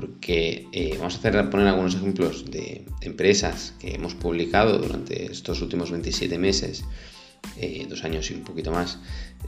porque 0.00 0.66
eh, 0.72 0.96
vamos 0.98 1.16
a 1.16 1.50
poner 1.50 1.66
algunos 1.66 1.94
ejemplos 1.94 2.50
de 2.50 2.86
empresas 3.02 3.74
que 3.78 3.94
hemos 3.94 4.14
publicado 4.14 4.78
durante 4.78 5.30
estos 5.30 5.60
últimos 5.60 5.90
27 5.90 6.38
meses 6.38 6.84
eh, 7.56 7.86
dos 7.88 8.04
años 8.04 8.30
y 8.30 8.34
un 8.34 8.42
poquito 8.42 8.70
más 8.70 8.98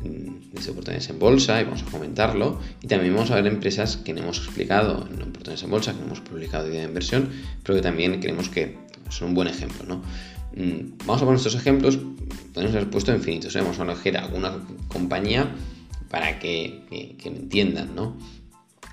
mm, 0.02 0.52
desde 0.52 0.70
oportunidades 0.70 1.08
en 1.08 1.18
bolsa 1.18 1.60
y 1.60 1.64
vamos 1.64 1.82
a 1.82 1.86
comentarlo. 1.86 2.60
Y 2.82 2.86
también 2.86 3.14
vamos 3.14 3.30
a 3.30 3.36
ver 3.36 3.46
empresas 3.46 3.96
que 3.96 4.12
no 4.12 4.20
hemos 4.20 4.38
explicado 4.38 5.06
en 5.10 5.22
oportunidades 5.22 5.62
en 5.62 5.70
bolsa, 5.70 5.92
que 5.92 6.00
no 6.00 6.06
hemos 6.06 6.20
publicado 6.20 6.68
de 6.68 6.82
inversión, 6.82 7.30
pero 7.62 7.76
que 7.76 7.82
también 7.82 8.20
creemos 8.20 8.48
que 8.50 8.76
son 9.08 9.28
un 9.28 9.34
buen 9.34 9.48
ejemplo. 9.48 9.86
¿no? 9.86 10.02
Mm, 10.54 10.98
vamos 11.06 11.22
a 11.22 11.24
poner 11.24 11.36
estos 11.38 11.54
ejemplos, 11.54 11.98
podemos 12.52 12.74
haber 12.74 12.90
puesto 12.90 13.14
infinitos, 13.14 13.56
¿eh? 13.56 13.60
vamos 13.60 13.78
a 13.78 13.84
elegir 13.84 14.18
alguna 14.18 14.52
compañía 14.88 15.50
para 16.10 16.38
que, 16.38 17.16
que, 17.18 17.30
me 17.30 17.38
entiendan. 17.38 17.94
¿no? 17.94 18.16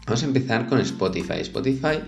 Vamos 0.09 0.23
a 0.23 0.25
empezar 0.25 0.65
con 0.65 0.81
Spotify. 0.81 1.41
Spotify 1.41 1.99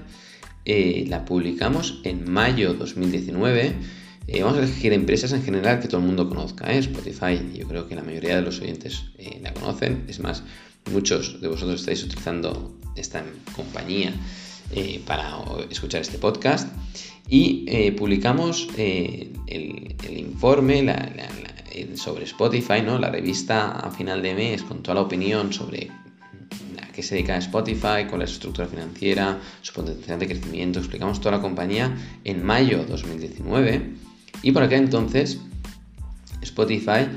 eh, 0.66 1.06
la 1.08 1.24
publicamos 1.24 2.02
en 2.04 2.32
mayo 2.32 2.74
2019 2.74 3.76
eh, 4.26 4.42
vamos 4.42 4.58
a 4.58 4.64
elegir 4.64 4.92
empresas 4.94 5.34
en 5.34 5.44
general 5.44 5.80
que 5.80 5.88
todo 5.88 6.02
el 6.02 6.08
mundo 6.08 6.28
conozca. 6.28 6.74
¿eh? 6.74 6.80
Spotify, 6.80 7.40
yo 7.54 7.68
creo 7.68 7.88
que 7.88 7.94
la 7.94 8.02
mayoría 8.02 8.38
de 8.38 8.42
los 8.42 8.60
oyentes 8.60 9.04
eh, 9.20 9.40
la 9.44 9.54
conocen. 9.54 10.06
Es 10.08 10.20
más, 10.20 10.42
muchos 10.92 11.42
de 11.42 11.48
vosotros 11.48 11.82
estáis 11.82 12.04
utilizando 12.04 12.76
esta 12.96 13.24
compañía 13.56 14.12
para 15.06 15.38
escuchar 15.70 16.02
este 16.02 16.18
podcast. 16.18 16.74
Y 17.30 17.92
publicamos 17.92 18.68
el, 18.78 19.32
informe 20.10 20.92
sobre 21.94 22.24
Spotify, 22.24 22.82
¿no? 22.84 22.98
la 22.98 23.12
revista 23.12 23.74
a 23.74 23.92
final 23.92 24.24
de 24.24 24.34
mes 24.34 24.64
con 24.64 24.82
toda 24.82 24.96
la 24.96 25.02
opinión 25.02 25.54
sobre 25.54 25.92
se 27.04 27.16
dedica 27.16 27.38
Spotify, 27.38 28.06
cuál 28.10 28.22
es 28.22 28.30
su 28.30 28.36
estructura 28.36 28.68
financiera, 28.68 29.40
su 29.62 29.74
potencial 29.74 30.20
de 30.20 30.28
crecimiento. 30.28 30.80
Explicamos 30.80 31.20
toda 31.20 31.38
la 31.38 31.42
compañía 31.42 31.94
en 32.24 32.46
mayo 32.46 32.86
2019 32.86 33.96
y 34.44 34.52
por 34.52 34.64
aquel 34.64 34.84
entonces 34.84 35.40
Spotify 36.42 37.08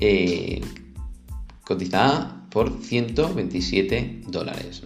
eh, 0.00 0.60
cotizaba 1.64 2.38
por 2.50 2.82
127 2.82 4.22
dólares. 4.28 4.82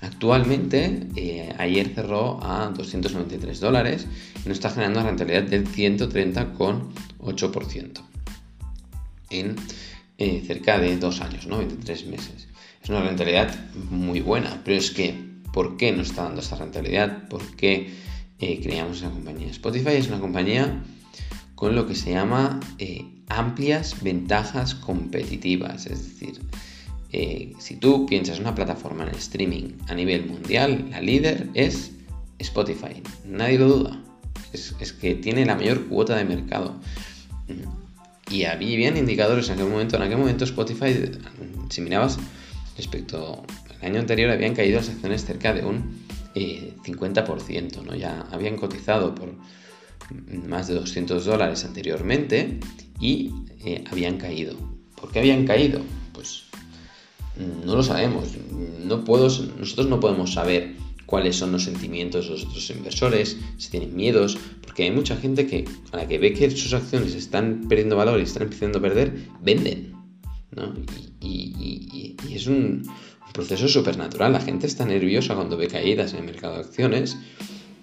Actualmente, 0.00 1.06
eh, 1.16 1.54
ayer 1.58 1.92
cerró 1.94 2.42
a 2.42 2.68
293 2.68 3.60
dólares 3.60 4.06
y 4.44 4.48
nos 4.48 4.56
está 4.58 4.70
generando 4.70 5.00
una 5.00 5.08
rentabilidad 5.08 5.42
del 5.44 5.66
130,8% 5.66 8.00
en 9.30 9.56
eh, 10.18 10.42
cerca 10.46 10.78
de 10.78 10.96
dos 10.96 11.20
años, 11.20 11.46
¿no? 11.46 11.58
23 11.58 12.06
meses. 12.06 12.47
Es 12.82 12.88
una 12.88 13.02
rentabilidad 13.02 13.54
muy 13.90 14.20
buena, 14.20 14.60
pero 14.64 14.76
es 14.76 14.90
que, 14.90 15.14
¿por 15.52 15.76
qué 15.76 15.92
nos 15.92 16.10
está 16.10 16.24
dando 16.24 16.40
esta 16.40 16.56
rentabilidad? 16.56 17.28
¿Por 17.28 17.44
qué 17.56 17.90
creamos 18.38 18.98
esa 18.98 19.10
compañía? 19.10 19.50
Spotify 19.50 19.96
es 19.96 20.08
una 20.08 20.20
compañía 20.20 20.82
con 21.58 21.74
lo 21.74 21.88
que 21.88 21.96
se 21.96 22.12
llama 22.12 22.60
eh, 22.78 23.04
amplias 23.28 24.00
ventajas 24.02 24.76
competitivas. 24.76 25.86
Es 25.86 26.04
decir, 26.04 26.40
eh, 27.12 27.52
si 27.58 27.74
tú 27.74 28.06
piensas 28.06 28.36
en 28.36 28.42
una 28.42 28.54
plataforma 28.54 29.02
en 29.04 29.14
streaming 29.16 29.72
a 29.88 29.94
nivel 29.94 30.26
mundial, 30.26 30.86
la 30.90 31.00
líder 31.00 31.48
es 31.54 31.90
Spotify. 32.38 33.02
Nadie 33.24 33.58
lo 33.58 33.68
duda. 33.68 34.00
Es, 34.52 34.92
que 34.92 35.16
tiene 35.16 35.44
la 35.44 35.56
mayor 35.56 35.86
cuota 35.88 36.16
de 36.16 36.24
mercado. 36.24 36.76
Y 38.30 38.44
había 38.44 38.96
indicadores 38.96 39.48
en 39.48 39.54
aquel 39.54 39.68
momento. 39.68 39.96
En 39.96 40.02
aquel 40.02 40.18
momento 40.18 40.44
Spotify, 40.44 41.10
si 41.70 41.80
mirabas 41.80 42.18
respecto 42.78 43.44
al 43.68 43.86
año 43.86 44.00
anterior, 44.00 44.30
habían 44.30 44.54
caído 44.54 44.78
las 44.78 44.88
acciones 44.88 45.26
cerca 45.26 45.52
de 45.52 45.64
un 45.64 46.06
50%. 46.34 47.50
Eh, 47.50 47.68
¿no? 47.84 47.94
Ya 47.94 48.26
habían 48.30 48.56
cotizado 48.56 49.14
por 49.14 49.34
más 50.46 50.68
de 50.68 50.74
200 50.74 51.24
dólares 51.26 51.64
anteriormente 51.64 52.60
y 53.00 53.32
eh, 53.64 53.84
habían 53.90 54.16
caído. 54.16 54.56
¿Por 54.98 55.10
qué 55.10 55.18
habían 55.18 55.44
caído? 55.44 55.80
Pues 56.12 56.44
no 57.64 57.76
lo 57.76 57.82
sabemos. 57.82 58.28
No 58.84 59.04
puedo, 59.04 59.24
nosotros 59.24 59.88
no 59.88 60.00
podemos 60.00 60.32
saber 60.32 60.74
cuáles 61.06 61.36
son 61.36 61.52
los 61.52 61.64
sentimientos 61.64 62.26
de 62.26 62.32
los 62.32 62.44
otros 62.44 62.70
inversores, 62.70 63.38
si 63.56 63.70
tienen 63.70 63.96
miedos, 63.96 64.38
porque 64.62 64.84
hay 64.84 64.90
mucha 64.90 65.16
gente 65.16 65.46
que 65.46 65.64
a 65.92 65.96
la 65.96 66.08
que 66.08 66.18
ve 66.18 66.32
que 66.32 66.50
sus 66.50 66.74
acciones 66.74 67.14
están 67.14 67.66
perdiendo 67.68 67.96
valor 67.96 68.20
y 68.20 68.24
están 68.24 68.44
empezando 68.44 68.78
a 68.78 68.82
perder, 68.82 69.14
venden. 69.40 69.97
Y, 71.20 72.16
es 72.30 72.46
un, 72.46 72.82
proceso 73.32 73.68
súper 73.68 73.96
natural. 73.98 74.32
La 74.32 74.40
gente 74.40 74.66
está 74.66 74.84
nerviosa 74.84 75.34
cuando 75.34 75.56
ve 75.56 75.68
caídas 75.68 76.12
en 76.12 76.20
el 76.20 76.24
mercado 76.24 76.54
de 76.54 76.60
acciones 76.60 77.16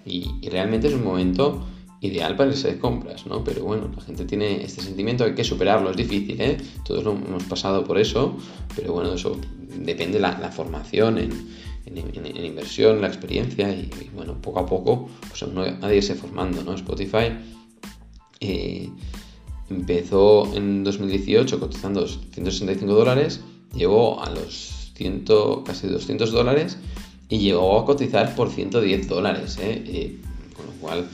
y, 0.06 0.26
realmente 0.50 0.88
es 0.88 0.94
un 0.94 1.04
momento 1.04 1.66
ideal 2.02 2.36
para 2.36 2.52
irse 2.52 2.72
de 2.72 2.80
compras, 2.80 3.26
¿no? 3.26 3.44
Pero 3.44 3.64
bueno, 3.64 3.90
la 3.96 4.02
gente 4.02 4.26
tiene 4.26 4.64
este 4.64 4.82
sentimiento, 4.82 5.24
hay 5.24 5.34
que 5.34 5.44
superarlo, 5.44 5.92
es 5.92 5.98
difícil, 5.98 6.40
¿eh? 6.42 6.58
Todos 6.84 7.04
lo 7.04 7.14
hemos 7.14 7.44
pasado 7.46 7.84
por 7.84 7.98
eso, 7.98 8.38
pero 8.76 8.94
bueno, 8.94 9.14
eso 9.14 9.40
depende 9.80 10.16
de 10.16 10.20
la, 10.20 10.52
formación 10.52 11.18
en, 11.18 11.32
inversión, 12.46 13.02
la 13.02 13.08
experiencia 13.08 13.72
y, 13.72 13.90
bueno, 14.14 14.40
poco 14.42 14.60
a 14.60 14.66
poco, 14.66 15.10
pues 15.30 15.46
de 15.82 15.96
irse 15.96 16.16
formando, 16.16 16.64
¿no? 16.64 16.76
Spotify 16.76 17.32
eh, 18.40 18.90
empezó 19.70 20.54
en 20.56 20.84
2018 20.84 21.60
cotizando 21.60 22.08
165 22.08 22.94
dólares, 22.94 23.42
llegó 23.74 24.24
a 24.24 24.30
los 24.30 24.92
100, 24.96 25.26
casi 25.66 25.88
200 25.88 26.32
dólares 26.32 26.78
y 27.30 27.40
llegó 27.40 27.80
a 27.80 27.86
cotizar 27.86 28.36
por 28.36 28.50
110 28.50 29.08
dólares, 29.08 29.58
¿eh? 29.62 29.84
eh 29.86 30.22
con 30.56 30.66
lo 30.68 30.72
cual 30.74 31.08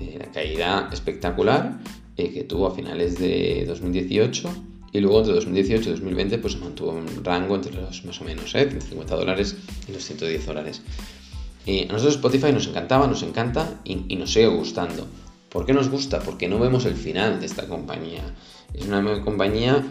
eh, 0.00 0.16
la 0.18 0.30
caída 0.32 0.90
espectacular 0.92 1.80
que 2.16 2.44
tuvo 2.44 2.68
a 2.68 2.74
finales 2.74 3.18
de 3.18 3.64
2018 3.66 4.48
y 4.92 5.00
luego 5.00 5.18
entre 5.18 5.34
2018 5.34 5.88
y 5.88 5.92
2020 5.92 6.38
pues 6.38 6.52
se 6.52 6.58
mantuvo 6.60 6.92
un 6.92 7.24
rango 7.24 7.56
entre 7.56 7.72
los 7.72 8.04
más 8.04 8.20
o 8.20 8.24
menos, 8.24 8.54
¿eh? 8.54 8.68
50 8.70 9.16
dólares 9.16 9.56
y 9.88 9.92
los 9.92 10.04
110 10.04 10.46
dólares. 10.46 10.82
a 11.66 11.92
nosotros 11.92 12.16
Spotify 12.16 12.52
nos 12.52 12.66
encantaba, 12.66 13.06
nos 13.06 13.22
encanta 13.22 13.80
y, 13.84 14.16
nos 14.16 14.32
sigue 14.32 14.48
gustando. 14.48 15.06
¿Por 15.52 15.66
qué 15.66 15.74
nos 15.74 15.90
gusta? 15.90 16.20
Porque 16.20 16.48
no 16.48 16.58
vemos 16.58 16.86
el 16.86 16.94
final 16.94 17.38
de 17.38 17.46
esta 17.46 17.68
compañía. 17.68 18.34
Es 18.72 18.86
una 18.86 19.22
compañía 19.22 19.84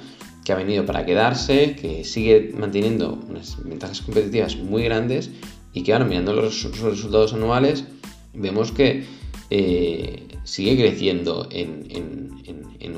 que 0.43 0.53
ha 0.53 0.55
venido 0.55 0.85
para 0.87 1.05
quedarse, 1.05 1.75
que 1.75 2.03
sigue 2.03 2.51
manteniendo 2.57 3.19
unas 3.29 3.63
ventajas 3.63 4.01
competitivas 4.01 4.57
muy 4.57 4.83
grandes 4.83 5.29
y 5.71 5.83
que 5.83 5.93
ahora 5.93 6.05
mirando 6.05 6.33
los, 6.33 6.63
resultados 6.81 7.33
anuales 7.33 7.85
vemos 8.33 8.71
que 8.71 9.05
eh, 9.51 10.27
sigue 10.43 10.77
creciendo 10.77 11.47
en, 11.51 11.79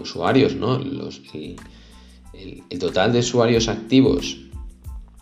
usuarios, 0.02 0.56
¿no? 0.56 0.82
el, 2.34 2.80
total 2.80 3.14
de 3.14 3.20
usuarios 3.20 3.70
activos 3.70 4.38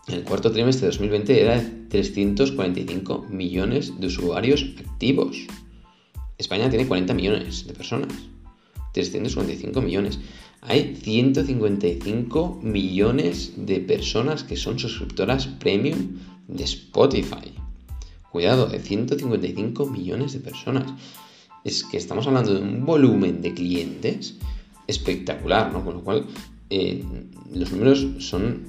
en 0.08 0.16
el 0.16 0.24
cuarto 0.24 0.52
trimestre 0.52 0.88
de 0.88 0.92
2020 0.92 1.42
era 1.42 1.62
de 1.62 1.70
345 1.90 3.28
millones 3.30 4.00
de 4.00 4.08
usuarios 4.08 4.66
activos. 4.80 5.46
España 6.42 6.70
tiene 6.70 6.88
40 6.88 7.14
millones 7.14 7.66
de 7.68 7.74
personas. 7.74 8.14
345 8.94 9.82
millones. 9.82 10.20
Hay 10.62 10.96
155 10.96 12.60
millones 12.62 13.54
de 13.56 13.80
personas 13.80 14.44
que 14.44 14.58
son 14.58 14.78
suscriptoras 14.78 15.48
premium 15.48 16.20
de 16.48 16.64
Spotify. 16.66 17.54
Cuidado, 18.32 18.68
de 18.68 18.80
155 18.80 19.88
millones 19.88 20.34
de 20.34 20.40
personas. 20.40 20.92
Es 21.64 21.84
que 21.84 21.98
estamos 21.98 22.28
hablando 22.28 22.54
de 22.54 22.62
un 22.62 22.86
volumen 22.86 23.42
de 23.42 23.54
clientes 23.54 24.36
espectacular, 24.88 25.72
¿no? 25.72 25.84
Con 25.84 25.96
lo 25.96 26.04
cual, 26.04 26.26
eh, 26.70 27.04
los 27.54 27.72
números 27.72 28.08
son, 28.20 28.68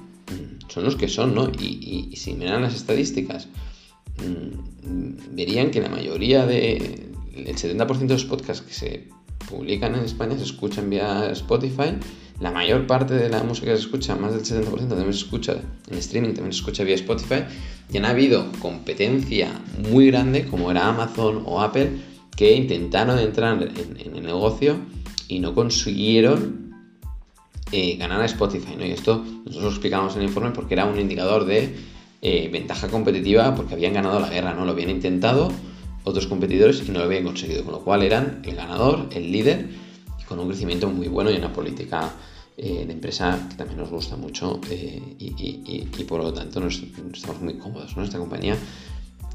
son 0.68 0.84
los 0.84 0.96
que 0.96 1.08
son, 1.08 1.34
¿no? 1.34 1.50
Y, 1.60 2.14
si 2.16 2.34
miran 2.34 2.62
las 2.62 2.74
estadísticas, 2.74 3.48
mm, 4.18 5.34
verían 5.34 5.70
que 5.70 5.80
la 5.80 5.88
mayoría 5.88 6.46
de. 6.46 7.11
El 7.34 7.56
70% 7.56 7.98
de 7.98 8.14
los 8.14 8.24
podcasts 8.24 8.62
que 8.66 8.74
se 8.74 9.08
publican 9.48 9.94
en 9.94 10.04
España 10.04 10.36
se 10.36 10.44
escuchan 10.44 10.90
vía 10.90 11.30
Spotify. 11.32 11.94
La 12.40 12.50
mayor 12.50 12.86
parte 12.86 13.14
de 13.14 13.28
la 13.28 13.42
música 13.42 13.70
que 13.70 13.76
se 13.76 13.82
escucha, 13.82 14.16
más 14.16 14.32
del 14.32 14.42
70% 14.42 14.88
también 14.88 15.12
se 15.12 15.20
escucha 15.20 15.56
en 15.88 15.98
streaming, 15.98 16.34
también 16.34 16.52
se 16.52 16.58
escucha 16.58 16.84
vía 16.84 16.94
Spotify. 16.96 17.44
Y 17.92 17.98
han 17.98 18.04
habido 18.04 18.50
competencia 18.60 19.60
muy 19.90 20.06
grande, 20.10 20.46
como 20.46 20.70
era 20.70 20.88
Amazon 20.88 21.42
o 21.46 21.60
Apple, 21.60 21.90
que 22.36 22.54
intentaron 22.54 23.18
entrar 23.18 23.62
en, 23.62 24.16
el 24.16 24.22
negocio 24.22 24.76
y 25.28 25.38
no 25.38 25.54
consiguieron 25.54 26.72
eh, 27.70 27.96
ganar 27.96 28.20
a 28.20 28.26
Spotify. 28.26 28.74
¿no? 28.76 28.84
Y 28.84 28.90
esto 28.90 29.24
nosotros 29.44 29.62
lo 29.62 29.70
explicamos 29.70 30.14
en 30.16 30.22
el 30.22 30.28
informe 30.28 30.50
porque 30.50 30.74
era 30.74 30.86
un 30.86 30.98
indicador 30.98 31.44
de 31.44 31.74
eh, 32.22 32.48
ventaja 32.52 32.88
competitiva 32.88 33.54
porque 33.54 33.74
habían 33.74 33.92
ganado 33.92 34.20
la 34.20 34.28
guerra, 34.28 34.54
¿no? 34.54 34.64
Lo 34.64 34.72
habían 34.72 34.90
intentado 34.90 35.50
otros 36.04 36.26
competidores 36.26 36.82
y 36.86 36.90
no 36.90 36.98
lo 36.98 37.04
habían 37.04 37.24
conseguido, 37.24 37.64
con 37.64 37.72
lo 37.72 37.80
cual 37.80 38.02
eran 38.02 38.42
el 38.44 38.54
ganador, 38.56 39.08
el 39.12 39.30
líder, 39.30 39.68
y 40.20 40.24
con 40.24 40.38
un 40.38 40.48
crecimiento 40.48 40.88
muy 40.88 41.08
bueno 41.08 41.30
y 41.30 41.36
una 41.36 41.52
política 41.52 42.12
eh, 42.56 42.84
de 42.86 42.92
empresa 42.92 43.46
que 43.48 43.56
también 43.56 43.78
nos 43.78 43.90
gusta 43.90 44.16
mucho 44.16 44.60
eh, 44.70 45.00
y, 45.18 46.04
por 46.04 46.22
lo 46.22 46.32
tanto 46.32 46.60
nos, 46.60 46.82
estamos 47.14 47.40
muy 47.40 47.54
cómodos 47.54 47.94
con 47.94 48.04
esta 48.04 48.18
compañía. 48.18 48.56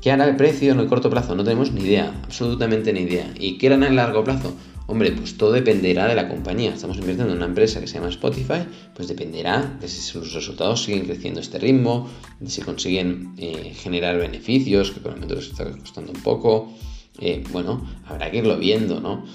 ¿Qué 0.02 0.12
hará 0.12 0.26
el 0.26 0.36
precio 0.36 0.72
en 0.72 0.80
el 0.80 0.88
corto 0.88 1.10
plazo? 1.10 1.34
No 1.36 1.44
tenemos 1.44 1.72
ni 1.72 1.82
idea, 1.82 2.14
absolutamente 2.24 2.94
ni 2.94 3.02
idea. 3.02 3.34
¿Y 3.40 3.58
qué 3.58 3.68
hará 3.68 3.78
en 3.78 3.84
el 3.84 3.96
largo 3.96 4.24
plazo? 4.24 4.54
Hombre, 4.90 5.12
pues 5.12 5.38
todo 5.38 5.52
dependerá 5.52 6.08
de 6.08 6.16
la 6.16 6.30
compañía. 6.30 6.74
Estamos 6.74 6.96
invirtiendo 6.96 7.34
en 7.34 7.40
una 7.40 7.48
empresa 7.48 7.82
que 7.82 7.88
se 7.88 7.96
llama 7.96 8.08
Spotify, 8.08 8.64
pues 8.96 9.10
dependerá 9.10 9.78
de 9.82 9.88
si 9.90 10.00
sus 10.00 10.34
resultados 10.34 10.84
siguen 10.84 11.04
creciendo 11.04 11.42
a 11.42 11.44
este 11.44 11.60
ritmo, 11.60 12.10
de 12.40 12.50
si 12.50 12.62
consiguen 12.62 13.34
eh, 13.38 13.74
generar 13.76 14.18
beneficios, 14.18 14.92
que 14.92 15.02
por 15.02 15.12
el 15.12 15.18
momento 15.18 15.36
les 15.36 15.50
está 15.50 15.70
costando 15.70 16.14
un 16.14 16.22
poco. 16.22 16.72
Eh, 17.20 17.44
bueno, 17.52 17.86
habrá 18.06 18.32
que 18.32 18.38
irlo 18.38 18.58
viendo, 18.58 19.02
¿no? 19.02 19.26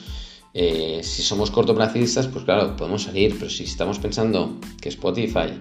Eh, 0.55 1.01
si 1.03 1.21
somos 1.21 1.51
cortoplacistas, 1.51 2.29
pues 2.29 2.47
claro, 2.47 2.75
podemos 2.75 3.03
salir, 3.03 3.37
pero 3.39 3.51
si 3.51 3.65
estamos 3.65 3.99
pensando 3.99 4.59
que 4.81 4.89
Spotify 4.89 5.53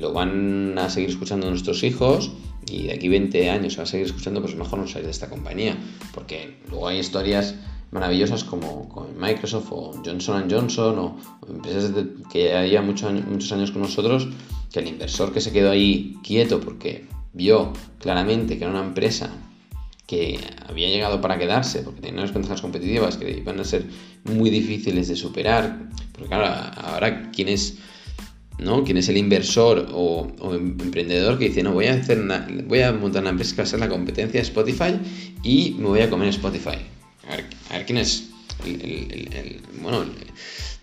lo 0.00 0.12
van 0.14 0.78
a 0.78 0.88
seguir 0.88 1.10
escuchando 1.10 1.50
nuestros 1.50 1.82
hijos 1.82 2.30
y 2.70 2.84
de 2.84 2.94
aquí 2.94 3.08
20 3.08 3.50
años 3.50 3.74
se 3.74 3.78
va 3.78 3.82
a 3.82 3.86
seguir 3.86 4.06
escuchando, 4.06 4.40
pues 4.40 4.54
mejor 4.54 4.78
no 4.78 4.86
salir 4.86 5.04
de 5.04 5.10
esta 5.10 5.28
compañía, 5.28 5.76
porque 6.14 6.56
luego 6.70 6.88
hay 6.88 6.98
historias 6.98 7.54
maravillosas 7.90 8.44
como, 8.44 9.08
Microsoft 9.18 9.68
o 9.70 10.02
Johnson 10.04 10.48
Johnson 10.50 10.98
o, 10.98 11.16
empresas 11.48 11.92
que 12.30 12.68
ya 12.70 12.82
muchos 12.82 13.52
años 13.52 13.70
con 13.70 13.82
nosotros, 13.82 14.28
que 14.72 14.80
el 14.80 14.88
inversor 14.88 15.32
que 15.32 15.40
se 15.40 15.52
quedó 15.52 15.70
ahí 15.70 16.16
quieto 16.22 16.60
porque 16.60 17.06
vio 17.32 17.72
claramente 17.98 18.58
que 18.58 18.64
era 18.64 18.72
una 18.72 18.84
empresa 18.84 19.30
que 20.06 20.40
había 20.66 20.88
llegado 20.88 21.20
para 21.20 21.38
quedarse, 21.38 21.82
porque 21.82 22.00
tenía 22.00 22.20
unas 22.20 22.32
ventajas 22.32 22.62
competitivas 22.62 23.18
que 23.18 23.30
iban 23.30 23.60
a 23.60 23.64
ser 23.64 23.84
muy 24.24 24.48
difíciles 24.48 25.06
de 25.08 25.16
superar, 25.16 25.90
porque 26.12 26.28
claro, 26.28 26.46
ahora 26.82 27.30
quién 27.30 27.48
es, 27.48 27.76
¿no? 28.58 28.84
¿Quién 28.84 28.96
es 28.96 29.10
el 29.10 29.18
inversor 29.18 29.86
o, 29.92 30.32
emprendedor 30.54 31.38
que 31.38 31.50
dice, 31.50 31.62
no, 31.62 31.72
voy 31.72 31.86
a 31.86 31.94
hacer 31.94 32.22
voy 32.66 32.80
a 32.80 32.92
montar 32.92 33.20
una 33.20 33.30
empresa 33.30 33.54
que 33.54 33.62
va 33.62 33.64
a 33.64 33.70
ser 33.70 33.80
la 33.80 33.88
competencia 33.90 34.40
de 34.40 34.46
Spotify 34.46 34.98
y 35.42 35.76
me 35.78 35.88
voy 35.88 36.00
a 36.00 36.08
comer 36.08 36.28
Spotify? 36.28 36.78
A 37.28 37.36
ver, 37.76 37.86
quién 37.86 37.98
es 37.98 38.28
el, 38.64 39.60
bueno, 39.80 40.04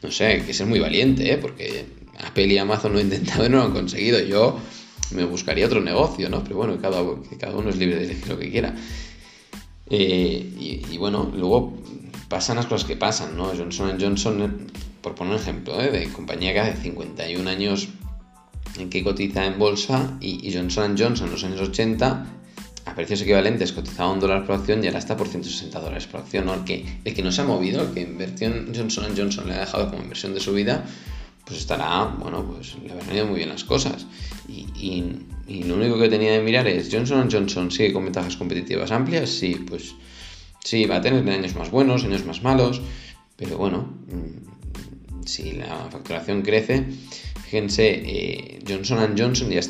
no 0.01 0.11
sé, 0.11 0.25
hay 0.25 0.41
que 0.41 0.53
ser 0.53 0.67
muy 0.67 0.79
valiente, 0.79 1.31
¿eh? 1.31 1.37
porque 1.37 1.85
Apple 2.25 2.47
y 2.47 2.57
Amazon 2.57 2.93
lo 2.93 2.99
han 2.99 3.05
intentado 3.05 3.45
y 3.45 3.49
no 3.49 3.57
lo 3.57 3.63
han 3.63 3.73
conseguido. 3.73 4.19
Yo 4.19 4.59
me 5.11 5.25
buscaría 5.25 5.65
otro 5.65 5.81
negocio, 5.81 6.29
¿no? 6.29 6.43
Pero 6.43 6.57
bueno, 6.57 6.77
cada, 6.79 7.01
uno 7.01 7.69
es 7.69 7.77
libre 7.77 7.97
de 7.97 8.05
elegir 8.05 8.27
lo 8.27 8.37
que 8.37 8.51
quiera. 8.51 8.75
Eh, 9.89 10.83
y, 10.91 10.97
bueno, 10.97 11.31
luego 11.35 11.77
pasan 12.29 12.57
las 12.57 12.65
cosas 12.65 12.87
que 12.87 12.95
pasan, 12.95 13.35
¿no? 13.35 13.45
Johnson 13.55 13.97
Johnson, 13.99 14.67
por 15.01 15.15
poner 15.15 15.33
un 15.33 15.39
ejemplo, 15.39 15.79
¿eh? 15.81 15.91
de 15.91 16.09
compañía 16.09 16.53
que 16.53 16.59
hace 16.59 16.81
51 16.81 17.49
años 17.49 17.89
en 18.77 18.89
que 18.89 19.03
cotiza 19.03 19.45
en 19.45 19.57
bolsa 19.57 20.17
y, 20.19 20.47
y 20.47 20.53
Johnson 20.53 20.95
Johnson 20.97 21.27
en 21.27 21.33
los 21.33 21.43
años 21.43 21.61
80 21.61 22.25
precios 22.95 23.21
equivalentes 23.21 23.73
cotizaba 23.73 24.11
un 24.11 24.19
dólar 24.19 24.45
por 24.45 24.55
acción 24.55 24.83
y 24.83 24.87
ahora 24.87 24.99
está 24.99 25.17
por 25.17 25.27
160 25.27 25.79
dólares 25.79 26.07
por 26.07 26.21
acción. 26.21 26.49
El, 26.49 26.63
que, 26.63 26.85
el 27.03 27.13
que 27.13 27.21
no 27.21 27.31
se 27.31 27.41
ha 27.41 27.45
movido, 27.45 27.81
el 27.81 27.93
que 27.93 28.01
invirtió 28.01 28.47
en 28.47 28.73
Johnson 28.73 29.13
Johnson 29.15 29.47
le 29.47 29.55
ha 29.55 29.59
dejado 29.59 29.89
como 29.89 30.01
inversión 30.01 30.33
de 30.33 30.39
su 30.39 30.53
vida, 30.53 30.85
pues 31.45 31.59
estará, 31.59 32.05
bueno, 32.05 32.43
pues 32.45 32.75
le 32.83 32.91
habrán 32.91 33.15
ido 33.15 33.27
muy 33.27 33.37
bien 33.37 33.49
las 33.49 33.63
cosas. 33.63 34.07
Y, 34.47 35.03
lo 35.47 35.75
único 35.75 35.99
que 35.99 36.09
tenía 36.09 36.31
de 36.31 36.41
mirar 36.41 36.67
es 36.67 36.89
Johnson 36.91 37.29
Johnson 37.31 37.69
sigue 37.69 37.93
con 37.93 38.03
ventajas 38.03 38.35
competitivas 38.35 38.91
amplias, 38.91 39.29
sí, 39.29 39.63
pues 39.67 39.93
sí, 40.63 40.85
va 40.85 40.97
a 40.97 41.01
tener 41.01 41.27
años 41.29 41.55
más 41.55 41.69
buenos, 41.69 42.03
años 42.03 42.25
más 42.25 42.41
malos, 42.41 42.81
pero 43.35 43.57
bueno, 43.57 43.93
mm, 44.07 45.25
si 45.25 45.51
la 45.53 45.87
facturación 45.91 46.41
crece, 46.41 46.85
Fíjense, 47.45 48.01
eh, 48.03 48.59
Johnson 48.67 49.15
Johnson 49.15 49.49
ya 49.51 49.61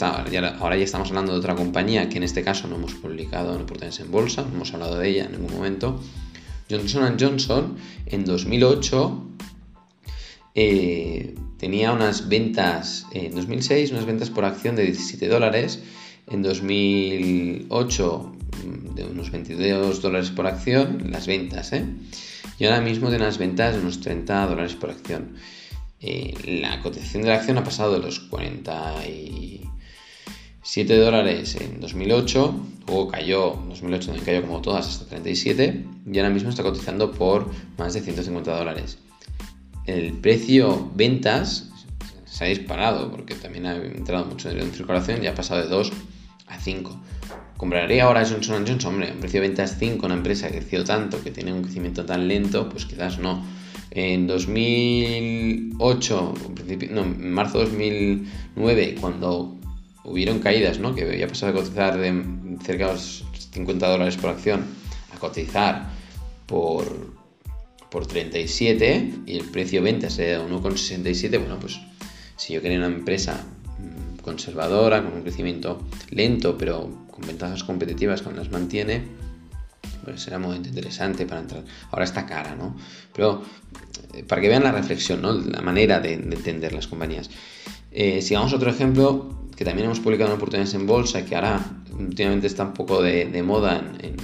ahora 0.60 0.78
ya 0.78 0.86
estamos 0.86 1.10
hablando 1.10 1.34
de 1.34 1.40
otra 1.40 1.56
compañía 1.56 2.08
que 2.08 2.18
en 2.18 2.24
este 2.24 2.42
caso 2.42 2.70
no 2.70 2.76
hemos 2.76 2.94
publicado 2.94 3.54
en 3.54 3.64
oportunidades 3.64 4.00
en 4.00 4.12
bolsa, 4.12 4.44
no 4.44 4.56
hemos 4.56 4.74
hablado 4.74 4.98
de 4.98 5.10
ella 5.10 5.26
en 5.26 5.34
ningún 5.34 5.54
momento. 5.54 6.02
Johnson 6.70 7.18
Johnson 7.20 7.76
en 8.06 8.24
2008 8.24 9.28
eh, 10.56 11.36
tenía 11.58 11.92
unas 11.92 12.30
ventas, 12.30 13.06
en 13.12 13.36
2006 13.36 13.92
unas 13.92 14.06
ventas 14.06 14.30
por 14.30 14.46
acción 14.46 14.78
de 14.78 14.84
17 14.84 15.28
dólares, 15.28 15.82
en 16.28 16.42
2008 16.44 18.36
mm, 18.64 18.96
de 18.96 19.04
unos 19.04 19.32
22 19.32 20.02
dólares 20.02 20.30
por 20.30 20.48
acción, 20.48 21.12
las 21.12 21.28
ventas, 21.28 21.74
¿eh? 21.74 21.86
y 22.58 22.66
ahora 22.66 22.80
mismo 22.80 23.10
de 23.10 23.18
unas 23.18 23.38
ventas 23.38 23.76
de 23.76 23.82
unos 23.82 24.00
30 24.00 24.48
dólares 24.48 24.76
por 24.76 24.92
acción. 24.92 25.36
Eh, 26.08 26.60
la 26.62 26.84
cotización 26.84 27.24
de 27.24 27.30
la 27.30 27.38
acción 27.38 27.58
ha 27.58 27.64
pasado 27.64 27.94
de 27.94 28.00
los 28.00 28.20
47 28.20 30.98
dólares 30.98 31.58
en 31.60 31.80
2008, 31.80 32.54
luego 32.86 33.08
cayó, 33.08 33.56
en 33.56 33.70
2008 33.70 34.06
también 34.06 34.24
cayó 34.24 34.44
como 34.44 34.62
todas 34.62 34.88
hasta 34.88 35.08
37 35.08 35.84
y 36.06 36.18
ahora 36.20 36.30
mismo 36.30 36.52
está 36.52 36.62
cotizando 36.62 37.12
por 37.12 37.50
más 37.80 37.96
de 37.96 38.02
150 38.02 38.56
dólares. 38.56 39.00
El 39.88 40.14
precio 40.14 40.92
ventas 40.94 41.72
se 42.26 42.44
ha 42.44 42.48
disparado 42.50 43.10
porque 43.10 43.34
también 43.34 43.66
ha 43.66 43.76
entrado 43.76 44.26
mucho 44.26 44.50
dinero 44.50 44.68
en 44.68 44.74
circulación 44.74 45.24
y 45.24 45.28
ha 45.28 45.34
pasado 45.34 45.64
de 45.64 45.70
2 45.70 45.92
a 46.46 46.60
5. 46.60 47.02
¿Compraría 47.58 48.04
ahora 48.04 48.24
Johnson 48.30 48.64
Johnson? 48.68 48.94
Hombre, 48.94 49.12
un 49.12 49.22
precio 49.22 49.42
de 49.42 49.48
ventas 49.48 49.78
5, 49.80 50.06
una 50.06 50.14
empresa 50.14 50.50
que 50.50 50.60
creció 50.60 50.84
tanto, 50.84 51.24
que 51.24 51.32
tiene 51.32 51.52
un 51.52 51.64
crecimiento 51.64 52.06
tan 52.06 52.28
lento, 52.28 52.70
pues 52.70 52.86
quizás 52.86 53.18
no 53.18 53.44
en 53.96 54.28
2008, 54.28 56.34
no, 56.92 57.02
en 57.02 57.32
marzo 57.32 57.58
de 57.60 57.66
2009, 57.66 58.96
cuando 59.00 59.56
hubieron 60.04 60.40
caídas, 60.40 60.80
¿no? 60.80 60.94
que 60.94 61.04
había 61.04 61.30
pasado 61.30 61.54
a 61.54 61.56
cotizar 61.56 61.98
de 61.98 62.12
cerca 62.62 62.88
de 62.88 62.94
los 62.94 63.24
50 63.52 63.88
dólares 63.88 64.18
por 64.18 64.32
acción 64.32 64.66
a 65.14 65.18
cotizar 65.18 65.88
por, 66.46 67.14
por 67.90 68.06
37 68.06 69.14
y 69.26 69.38
el 69.38 69.46
precio 69.46 69.80
de 69.80 69.92
venta 69.92 70.10
se 70.10 70.32
da 70.32 70.46
1,67, 70.46 71.40
bueno, 71.40 71.58
pues 71.58 71.80
si 72.36 72.54
yo 72.54 72.62
quería 72.62 72.80
una 72.80 72.88
empresa 72.88 73.46
mm, 73.80 74.18
conservadora, 74.18 75.02
con 75.04 75.14
un 75.14 75.22
crecimiento 75.22 75.88
lento, 76.10 76.58
pero 76.58 77.08
con 77.10 77.26
ventajas 77.26 77.64
competitivas 77.64 78.22
que 78.22 78.34
las 78.34 78.52
mantiene, 78.52 79.04
pues 80.04 80.22
será 80.22 80.38
muy 80.38 80.56
interesante 80.56 81.26
para 81.26 81.42
entrar. 81.42 81.64
Ahora 81.92 82.06
está 82.06 82.26
cara, 82.26 82.56
¿no? 82.56 82.76
Pero 83.14 83.44
para 84.28 84.42
que 84.42 84.48
vean 84.48 84.64
la 84.64 84.72
reflexión. 84.72 85.22
La 85.52 85.62
manera 85.62 86.00
de, 86.00 86.14
entender 86.14 86.74
las 86.74 86.88
compañías. 86.88 87.30
Eh, 87.92 88.22
sigamos 88.22 88.54
otro 88.54 88.70
ejemplo 88.70 89.46
que 89.56 89.64
también 89.64 89.86
hemos 89.86 90.00
publicado 90.00 90.32
en 90.32 90.36
Oportunidades 90.36 90.74
en 90.74 90.86
Bolsa, 90.86 91.26
que 91.26 91.36
ahora 91.36 91.66
últimamente 91.98 92.48
está 92.48 92.64
un 92.64 92.74
poco 92.74 93.02
de, 93.02 93.42
moda 93.44 93.82
en, 94.00 94.18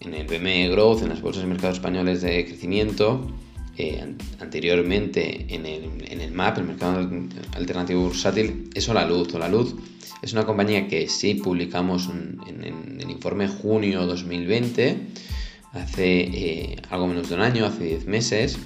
el 0.00 0.26
BME 0.26 0.68
Growth, 0.68 1.02
en 1.02 1.10
las 1.10 1.20
bolsas 1.20 1.42
de 1.42 1.48
mercado 1.48 1.72
españoles 1.72 2.22
de 2.22 2.44
crecimiento. 2.46 3.26
Eh, 3.76 4.14
anteriormente 4.38 5.46
en 5.48 5.66
el, 5.66 6.30
MAP, 6.32 6.58
el 6.58 6.64
mercado 6.64 7.10
alternativo 7.56 8.02
bursátil, 8.02 8.70
es 8.72 8.86
la 8.88 9.04
Luz. 9.04 9.34
la 9.34 9.48
Luz 9.48 9.74
es 10.24 10.32
una 10.32 10.46
compañía 10.46 10.88
que 10.88 11.08
sí 11.08 11.34
publicamos 11.34 12.08
en, 12.08 13.00
el 13.00 13.10
informe 13.10 13.46
junio 13.46 14.06
2020, 14.06 14.96
hace 15.74 16.20
eh, 16.20 16.76
algo 16.90 17.08
menos 17.08 17.28
de 17.28 17.34
un 17.34 17.40
año, 17.40 17.66
hace 17.66 17.84
10 17.84 18.06
meses. 18.06 18.58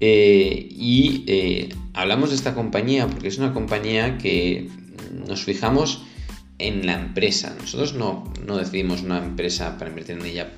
Eh, 0.00 0.68
y 0.70 1.24
eh, 1.26 1.68
hablamos 1.94 2.30
de 2.30 2.36
esta 2.36 2.54
compañía 2.54 3.06
porque 3.08 3.28
es 3.28 3.38
una 3.38 3.54
compañía 3.54 4.18
que 4.18 4.68
nos 5.26 5.42
fijamos 5.44 6.02
en 6.58 6.86
la 6.86 6.94
empresa. 6.94 7.56
Nosotros 7.58 7.94
no, 7.94 8.32
decidimos 8.58 9.02
una 9.02 9.18
empresa 9.18 9.78
para 9.78 9.90
invertir 9.90 10.16
en 10.18 10.26
ella 10.26 10.52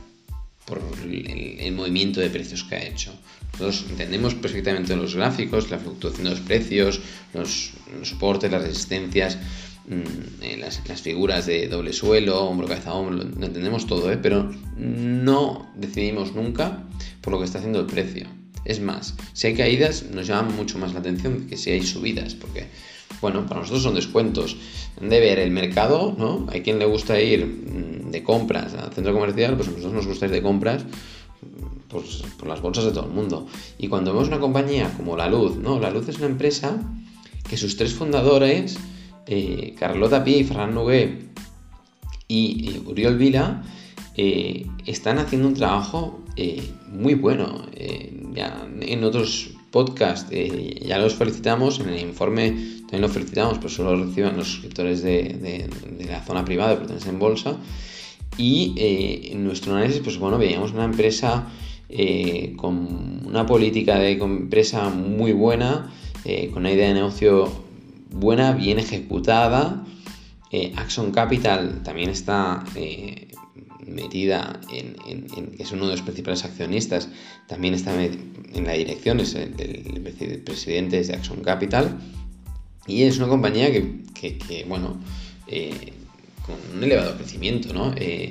por 0.64 0.80
el, 1.04 1.72
movimiento 1.72 2.20
de 2.20 2.30
precios 2.30 2.64
que 2.64 2.76
ha 2.76 2.84
hecho. 2.84 3.12
Nosotros 3.52 3.86
entendemos 3.90 4.34
perfectamente 4.34 4.94
los 4.94 5.14
gráficos, 5.14 5.70
la 5.70 5.78
fluctuación 5.78 6.24
de 6.24 6.30
los 6.30 6.40
precios, 6.40 7.00
los, 7.32 7.72
soportes, 8.02 8.50
las 8.52 8.62
resistencias, 8.62 9.38
mm, 9.88 10.42
eh, 10.42 10.56
las, 10.58 11.02
figuras 11.02 11.46
de 11.46 11.68
doble 11.68 11.92
suelo, 11.92 12.44
hombro, 12.44 12.66
cabeza, 12.66 12.92
hombro, 12.94 13.16
lo 13.16 13.46
entendemos 13.46 13.86
todo, 13.86 14.10
pero 14.22 14.50
no 14.76 15.70
decidimos 15.76 16.34
nunca 16.34 16.84
por 17.20 17.32
lo 17.32 17.38
que 17.38 17.44
está 17.44 17.58
haciendo 17.58 17.80
el 17.80 17.86
precio. 17.86 18.26
Es 18.64 18.80
más, 18.80 19.14
si 19.32 19.46
hay 19.46 19.54
caídas 19.54 20.04
nos 20.10 20.26
llama 20.26 20.50
mucho 20.50 20.78
más 20.78 20.92
la 20.92 21.00
atención 21.00 21.46
que 21.48 21.56
si 21.56 21.70
hay 21.70 21.82
subidas, 21.82 22.34
porque, 22.34 22.66
bueno, 23.20 23.46
para 23.46 23.60
nosotros 23.60 23.82
son 23.82 23.94
descuentos. 23.94 24.56
De 25.00 25.20
ver 25.20 25.38
el 25.38 25.52
mercado, 25.52 26.14
¿no? 26.18 26.46
Hay 26.50 26.62
quien 26.62 26.78
le 26.78 26.84
gusta 26.84 27.20
ir 27.20 27.46
mm, 27.46 28.10
de 28.10 28.22
compras 28.22 28.74
al 28.74 28.92
centro 28.92 29.12
comercial, 29.12 29.56
pues 29.56 29.68
a 29.68 29.70
nosotros 29.70 29.94
nos 29.94 30.06
gusta 30.06 30.26
ir 30.26 30.32
de 30.32 30.42
compras 30.42 30.84
pues, 31.88 32.22
por 32.38 32.48
las 32.48 32.60
bolsas 32.60 32.84
de 32.84 32.92
todo 32.92 33.06
el 33.06 33.12
mundo. 33.12 33.46
Y 33.78 33.88
cuando 33.88 34.12
vemos 34.12 34.28
una 34.28 34.40
compañía 34.40 34.92
como 34.96 35.16
La 35.16 35.28
Luz, 35.28 35.56
¿no? 35.56 35.78
La 35.78 35.90
Luz 35.90 36.08
es 36.08 36.18
una 36.18 36.26
empresa 36.26 36.78
que 37.48 37.56
sus 37.56 37.76
tres 37.76 37.94
fundadores, 37.94 38.78
eh, 39.28 39.74
Carlota 39.78 40.24
Pi, 40.24 40.42
Ferran 40.44 40.74
Nogué 40.74 41.18
y, 42.28 42.80
Uriol 42.86 43.18
Vila, 43.18 43.62
eh, 44.16 44.66
están 44.86 45.18
haciendo 45.18 45.48
un 45.48 45.54
trabajo 45.54 46.24
eh, 46.36 46.70
muy 46.90 47.14
bueno. 47.14 47.66
Ya 48.32 48.66
en 48.80 49.04
otros 49.04 49.50
podcasts 49.70 50.30
ya 50.30 50.98
los 50.98 51.14
felicitamos, 51.14 51.80
en 51.80 51.90
el 51.90 52.00
informe 52.00 52.50
también 52.82 53.02
los 53.02 53.12
felicitamos, 53.12 53.58
pero 53.58 53.68
solo 53.68 54.04
reciban 54.04 54.36
los 54.36 54.48
suscriptores 54.48 55.02
de, 55.02 55.68
la 56.06 56.22
zona 56.24 56.44
privada 56.44 56.70
de 56.70 56.76
pertenencia 56.76 57.10
en 57.10 57.18
bolsa. 57.18 57.56
Y 58.36 58.74
en 59.32 59.44
nuestro 59.44 59.74
análisis, 59.74 60.00
pues 60.00 60.18
bueno, 60.18 60.38
veíamos 60.38 60.72
una 60.72 60.84
empresa 60.84 61.48
con 62.56 63.22
una 63.26 63.46
política 63.46 63.98
de 63.98 64.12
empresa 64.12 64.88
muy 64.90 65.32
buena, 65.32 65.92
con 66.52 66.58
una 66.62 66.72
idea 66.72 66.88
de 66.88 66.94
negocio 66.94 67.67
buena, 68.10 68.52
bien 68.52 68.78
ejecutada. 68.78 69.84
Axon 70.76 71.12
Capital 71.12 71.82
también 71.82 72.08
está 72.08 72.64
metida 73.88 74.60
en, 74.72 75.26
es 75.58 75.72
uno 75.72 75.86
de 75.86 75.92
los 75.92 76.02
principales 76.02 76.44
accionistas, 76.44 77.08
también 77.46 77.74
está 77.74 77.92
en 78.02 78.64
la 78.64 78.72
dirección, 78.72 79.20
es 79.20 79.34
el, 79.34 80.42
presidente 80.44 81.02
de 81.02 81.14
Action 81.14 81.40
Capital, 81.40 81.98
y 82.86 83.02
es 83.02 83.18
una 83.18 83.28
compañía 83.28 83.70
que, 83.72 84.64
bueno, 84.68 85.00
eh, 85.46 85.92
con 86.46 86.56
un 86.76 86.84
elevado 86.84 87.16
crecimiento, 87.16 87.72
¿no? 87.72 87.92
Eh, 87.96 88.30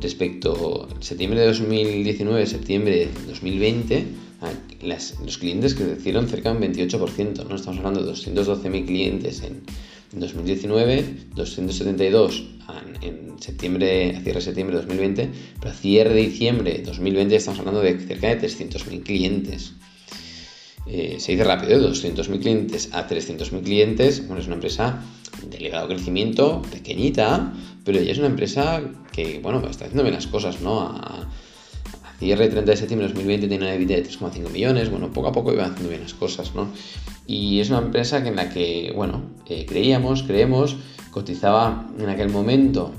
respecto 0.00 0.88
a 0.90 1.02
septiembre 1.02 1.40
de 1.40 1.46
2019, 1.46 2.46
septiembre 2.46 2.96
de 3.06 3.26
2020, 3.26 4.06
los 4.82 5.38
clientes 5.38 5.74
crecieron 5.74 6.28
cerca 6.28 6.52
de 6.52 6.56
un 6.56 6.74
28%, 6.74 7.46
¿no? 7.46 7.56
Estamos 7.56 7.78
hablando 7.78 8.02
de 8.04 8.12
212.000 8.12 8.86
clientes 8.86 9.42
en, 9.42 9.62
en 10.12 10.20
2019, 10.20 11.04
272 11.34 12.44
en, 13.02 13.40
septiembre, 13.40 14.16
a 14.16 14.20
cierre 14.20 14.38
de 14.38 14.44
septiembre 14.44 14.76
de 14.76 14.82
2020, 14.82 15.30
pero 15.58 15.70
a 15.70 15.74
cierre 15.74 16.14
de 16.14 16.20
diciembre 16.20 16.72
de 16.72 16.82
2020 16.82 17.36
estamos 17.36 17.58
hablando 17.58 17.80
de 17.80 17.98
cerca 17.98 18.28
de 18.28 18.40
300.000 18.40 19.02
clientes. 19.02 19.72
Eh, 20.86 21.16
se 21.18 21.32
dice 21.32 21.44
rápido, 21.44 21.78
de 21.78 21.86
¿eh? 21.86 21.90
200.000 21.90 22.40
clientes 22.40 22.90
a 22.92 23.06
300.000 23.08 23.62
clientes, 23.62 24.26
bueno, 24.26 24.40
es 24.40 24.46
una 24.46 24.56
empresa 24.56 25.02
de 25.48 25.56
elevado 25.56 25.88
crecimiento, 25.88 26.62
pequeñita, 26.70 27.52
pero 27.84 28.00
ya 28.00 28.12
es 28.12 28.18
una 28.18 28.26
empresa 28.26 28.82
que, 29.12 29.38
bueno, 29.40 29.66
está 29.68 29.84
haciendo 29.84 30.02
bien 30.02 30.14
las 30.14 30.26
cosas, 30.26 30.60
¿no? 30.60 30.94
Cierre 32.20 32.46
30 32.48 32.70
de 32.70 32.76
septiembre 32.76 33.08
de 33.08 33.14
2020 33.14 33.48
tiene 33.48 33.64
una 33.64 33.74
EBITDA 33.74 33.94
de 33.94 34.04
3,5 34.04 34.50
millones, 34.50 34.90
bueno, 34.90 35.10
poco 35.10 35.28
a 35.28 35.32
poco 35.32 35.52
iba 35.52 35.64
haciendo 35.64 35.88
bien 35.88 36.02
las 36.02 36.14
cosas, 36.14 36.54
¿no? 36.54 36.68
Y 37.26 37.58
es 37.60 37.70
una 37.70 37.78
empresa 37.78 38.18
en 38.18 38.36
la 38.36 38.50
que, 38.50 38.92
bueno, 38.94 39.22
eh, 39.46 39.64
creíamos, 39.66 40.22
creemos, 40.22 40.76
cotizaba 41.10 41.88
en 41.98 42.10
aquel 42.10 42.28
momento 42.28 42.92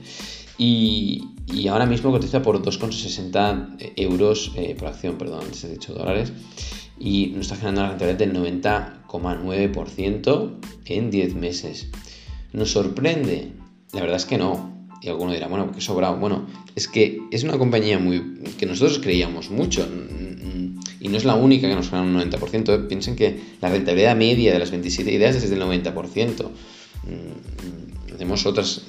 y, 0.58 1.30
ahora 1.70 1.86
mismo 1.86 2.12
cotiza 2.12 2.42
por 2.42 2.62
2,60 2.62 3.94
euros 3.96 4.52
por 4.78 4.88
acción, 4.88 5.18
perdón, 5.18 5.42
antes 5.46 5.64
he 5.64 5.70
dicho 5.70 5.94
dólares, 5.94 6.34
y 7.00 7.28
nos 7.36 7.42
está 7.42 7.56
generando 7.56 7.82
una 7.82 7.90
rentabilidad 7.90 8.20
del 8.20 8.34
90,9% 8.34 10.52
en 10.86 11.12
10 11.12 11.36
meses. 11.36 11.90
¿Nos 12.54 12.72
sorprende? 12.72 13.52
La 13.92 14.02
verdad 14.02 14.18
es 14.18 14.26
que 14.26 14.38
no. 14.38 14.88
Y 15.02 15.10
alguno 15.10 15.34
dirá, 15.34 15.48
bueno, 15.48 15.72
qué 15.72 15.82
sobrado. 15.82 16.18
Bueno, 16.18 16.48
es 16.76 16.88
que 16.88 17.20
es 17.32 17.44
una 17.44 17.58
compañía 17.58 18.00
muy 18.00 18.42
que 18.58 18.66
nosotros 18.66 19.00
creíamos 19.00 19.50
mucho 19.50 19.86
y 21.04 21.10
no 21.10 21.18
es 21.18 21.26
la 21.26 21.36
única 21.36 21.68
que 21.68 21.76
nos 21.76 21.92
gana 21.92 22.04
un 22.04 22.32
90%. 22.32 22.88
Piensen 22.88 23.18
que 23.18 23.38
la 23.62 23.70
rentabilidad 23.70 24.16
media 24.16 24.54
de 24.54 24.60
las 24.60 24.72
27 24.72 25.12
ideas 25.12 25.36
es 25.36 25.50
del 25.50 25.62
90%. 25.62 26.50
Tenemos 28.08 28.46
otras 28.46 28.84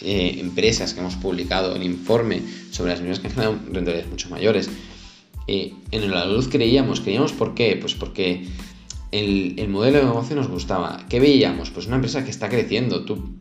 eh, 0.00 0.38
empresas 0.40 0.94
que 0.94 1.00
hemos 1.00 1.16
publicado 1.16 1.76
el 1.76 1.82
informe 1.82 2.40
sobre 2.70 2.92
las 2.92 3.00
mismas 3.02 3.20
que 3.20 3.26
han 3.26 3.34
generado 3.34 3.58
rentabilidades 3.66 4.08
mucho 4.08 4.30
mayores. 4.30 4.70
Eh, 5.46 5.74
en 5.90 6.10
la 6.10 6.24
luz 6.24 6.48
creíamos, 6.48 7.02
creíamos 7.02 7.34
por 7.34 7.54
qué, 7.54 7.76
pues 7.78 7.94
porque 7.94 8.46
el, 9.12 9.68
modelo 9.68 9.98
de 9.98 10.04
negocio 10.04 10.36
nos 10.36 10.48
gustaba. 10.48 11.04
¿Qué 11.10 11.20
veíamos? 11.20 11.68
Pues 11.68 11.86
una 11.86 11.96
empresa 11.96 12.24
que 12.24 12.30
está 12.30 12.48
creciendo. 12.48 13.04
Tú 13.04 13.34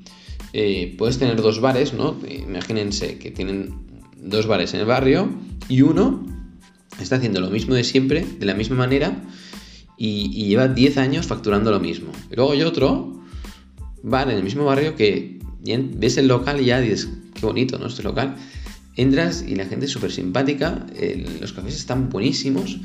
eh, 0.51 0.93
puedes 0.97 1.19
tener 1.19 1.41
dos 1.41 1.61
bares, 1.61 1.93
¿no? 1.93 2.17
Imagínense 2.27 3.17
que 3.17 3.31
tienen 3.31 3.75
dos 4.17 4.45
bares 4.45 4.73
en 4.73 4.81
el 4.81 4.85
barrio 4.87 5.29
y 5.69 5.83
uno 5.83 6.38
está 7.03 7.17
haciendo 7.17 7.41
lo 7.41 7.49
mismo 7.49 7.75
de 7.75 7.83
siempre, 7.83 8.25
de 8.39 8.45
la 8.45 8.53
misma 8.53 8.75
manera, 8.75 9.21
y, 9.97 10.45
lleva 10.45 10.67
10 10.67 10.97
años 10.97 11.27
facturando 11.27 11.71
lo 11.71 11.79
mismo. 11.79 12.11
Y 12.31 12.35
luego 12.35 12.53
hay 12.53 12.61
otro 12.61 13.21
bar 14.01 14.29
en 14.29 14.37
el 14.37 14.43
mismo 14.43 14.63
barrio 14.65 14.95
que 14.95 15.39
ves 15.61 16.17
el 16.17 16.27
local 16.27 16.61
y 16.61 16.65
ya 16.65 16.79
dices, 16.79 17.09
qué 17.33 17.45
bonito, 17.45 17.77
¿no? 17.77 17.87
Este 17.87 18.03
local. 18.03 18.35
Entras 18.95 19.43
y 19.47 19.55
la 19.55 19.65
gente 19.65 19.85
es 19.85 19.91
súper 19.91 20.11
simpática, 20.11 20.85
los 21.39 21.53
cafés 21.53 21.75
están 21.75 22.09
buenísimos 22.09 22.79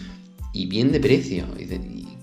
y 0.53 0.67
bien 0.67 0.93
de 0.93 1.01
precio. 1.01 1.47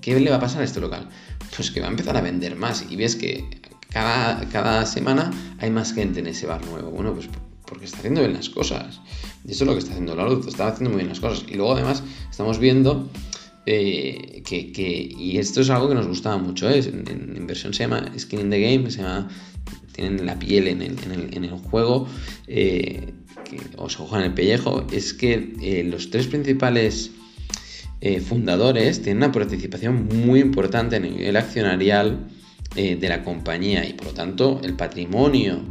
¿Qué 0.02 0.20
le 0.20 0.30
va 0.30 0.38
a 0.38 0.40
pasar 0.40 0.62
a 0.62 0.66
este 0.66 0.80
local? 0.80 1.10
Pues 1.56 1.72
que 1.72 1.80
va 1.80 1.88
a 1.88 1.92
empezar 1.92 2.18
a 2.18 2.22
vender 2.22 2.56
más 2.56 2.86
y 2.90 2.96
ves 2.96 3.16
que 3.16 3.46
cada, 3.90 4.48
cada 4.50 4.86
semana 4.86 5.32
hay 5.60 5.70
más 5.70 5.94
gente 5.94 6.20
en 6.20 6.28
ese 6.28 6.48
bar 6.48 6.66
nuevo. 6.66 6.92
Bueno, 6.92 7.14
pues 7.14 7.28
porque 7.66 7.86
está 7.86 8.00
haciendo 8.00 8.22
bien 8.22 8.34
las 8.34 8.50
cosas. 8.50 9.00
Y 9.46 9.52
eso 9.52 9.64
es 9.64 9.68
lo 9.68 9.74
que 9.74 9.80
está 9.80 9.92
haciendo 9.92 10.16
la 10.16 10.28
luz, 10.28 10.48
está 10.48 10.68
haciendo 10.68 10.92
muy 10.92 10.98
bien 10.98 11.10
las 11.10 11.20
cosas. 11.20 11.46
Y 11.48 11.56
luego 11.56 11.74
además 11.74 12.04
estamos 12.30 12.60
viendo 12.60 13.10
eh, 13.66 14.44
que, 14.46 15.16
y 15.18 15.38
esto 15.38 15.62
es 15.62 15.70
algo 15.70 15.90
que 15.90 15.96
nos 15.96 16.08
gustaba 16.08 16.38
mucho, 16.38 16.70
¿eh? 16.70 16.80
en, 16.80 17.36
inversión 17.36 17.74
se 17.74 17.84
llama 17.84 18.12
Skin 18.18 18.40
in 18.42 18.50
the 18.50 18.60
Game, 18.60 18.92
se 18.92 19.02
llama, 19.02 19.30
tienen 19.94 20.26
la 20.26 20.38
piel 20.38 20.68
en 20.68 20.82
el, 20.82 20.98
en 21.34 21.44
el, 21.44 21.52
juego, 21.52 22.08
eh, 22.48 23.14
o 23.78 23.90
se 23.90 23.98
juegan 23.98 24.24
el 24.24 24.34
pellejo, 24.34 24.86
es 24.92 25.14
que 25.14 25.84
los 25.90 26.10
tres 26.10 26.28
principales 26.28 27.12
eh, 28.04 28.20
fundadores 28.20 29.04
tienen 29.04 29.24
una 29.24 29.32
participación 29.32 30.08
muy 30.26 30.40
importante 30.40 30.96
en 30.96 31.06
el 31.06 31.38
accionarial 31.38 32.30
eh, 32.76 32.96
de 32.96 33.10
la 33.10 33.24
compañía 33.24 33.88
y 33.88 33.94
por 33.94 34.08
lo 34.08 34.14
tanto 34.14 34.60
el 34.64 34.74
patrimonio 34.74 35.62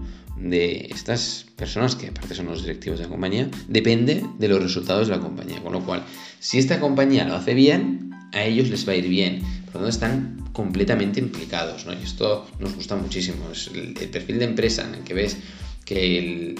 de 0.41 0.89
estas 0.91 1.47
personas, 1.57 1.95
que 1.97 2.09
aparte 2.09 2.35
son 2.35 2.47
los 2.47 2.63
directivos 2.63 2.99
de 2.99 3.05
la 3.05 3.11
compañía, 3.11 3.49
depende 3.69 4.25
de 4.39 4.49
los 4.49 4.63
resultados 4.63 5.09
de 5.09 5.17
la 5.17 5.23
compañía. 5.23 5.61
Con 5.63 5.73
lo 5.73 5.85
cual, 5.85 6.05
si 6.39 6.59
esta 6.59 6.81
compañía 6.81 7.25
lo 7.25 7.35
hace 7.35 7.55
bien, 7.55 8.11
a 8.33 8.45
ellos 8.45 8.71
les 8.71 8.89
va 8.89 8.93
a 8.93 8.97
ir 8.97 9.09
bien. 9.09 9.41
Por 9.67 9.75
lo 9.75 9.81
tanto, 9.81 9.89
están 9.89 10.51
completamente 10.53 11.21
implicados. 11.21 11.87
¿no? 11.87 11.93
Y 11.93 12.03
esto 12.03 12.49
nos 12.59 12.75
gusta 12.75 12.97
muchísimo. 12.97 13.51
Es 13.53 13.71
el, 13.75 13.93
perfil 14.09 14.39
de 14.39 14.45
empresa 14.47 14.87
en 14.87 14.95
el 14.95 15.01
que 15.03 15.15
ves 15.15 15.37
que 15.85 16.19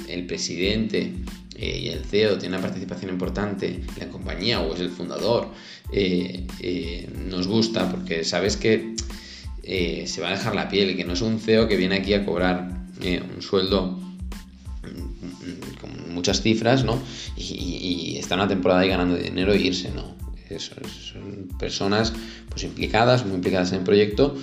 el, 0.09 0.27
presidente 0.27 1.13
eh, 1.57 1.81
y 1.85 1.89
el 1.89 2.05
CEO 2.05 2.39
tienen 2.39 2.59
una 2.59 2.67
participación 2.67 3.13
importante 3.13 3.67
en 3.69 3.87
la 3.99 4.09
compañía 4.09 4.61
o 4.61 4.75
es 4.75 4.81
el 4.81 4.91
fundador, 4.91 5.49
eh, 5.93 6.47
eh, 6.61 7.09
nos 7.29 7.47
gusta 7.47 7.91
porque 7.91 8.25
sabes 8.25 8.57
que 8.57 8.95
se 9.63 10.21
va 10.21 10.29
a 10.29 10.31
dejar 10.33 10.57
la 10.57 10.69
piel, 10.69 10.97
que 10.97 11.05
no 11.05 11.13
es 11.13 11.21
un 11.21 11.39
CEO 11.39 11.69
que 11.69 11.77
viene 11.77 11.97
aquí 11.97 12.13
a 12.13 12.25
cobrar 12.25 12.80
un 13.35 13.43
sueldo 13.43 13.99
con 15.81 16.15
muchas 16.15 16.43
cifras, 16.43 16.85
¿no? 16.85 16.99
Y, 17.37 18.17
está 18.19 18.35
una 18.35 18.49
temporada 18.49 18.81
ahí 18.81 18.89
ganando 18.89 19.17
dinero 19.17 19.53
e 19.53 19.61
irse, 19.61 19.91
¿no? 19.91 20.21
son 20.59 21.49
personas 21.61 22.13
pues 22.49 22.65
implicadas, 22.65 23.25
muy 23.25 23.37
implicadas 23.37 23.71
en 23.71 23.79
el 23.79 23.85
proyecto 23.85 24.37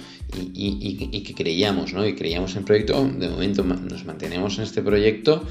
y, 0.53 1.21
que 1.23 1.33
creíamos, 1.33 1.93
¿no? 1.93 2.05
Y 2.07 2.15
creíamos 2.15 2.53
en 2.53 2.59
el 2.59 2.63
proyecto, 2.63 3.03
de 3.03 3.29
momento 3.29 3.63
nos 3.63 4.05
mantenemos 4.05 4.57
en 4.57 4.63
este 4.63 4.81
proyecto 4.81 5.43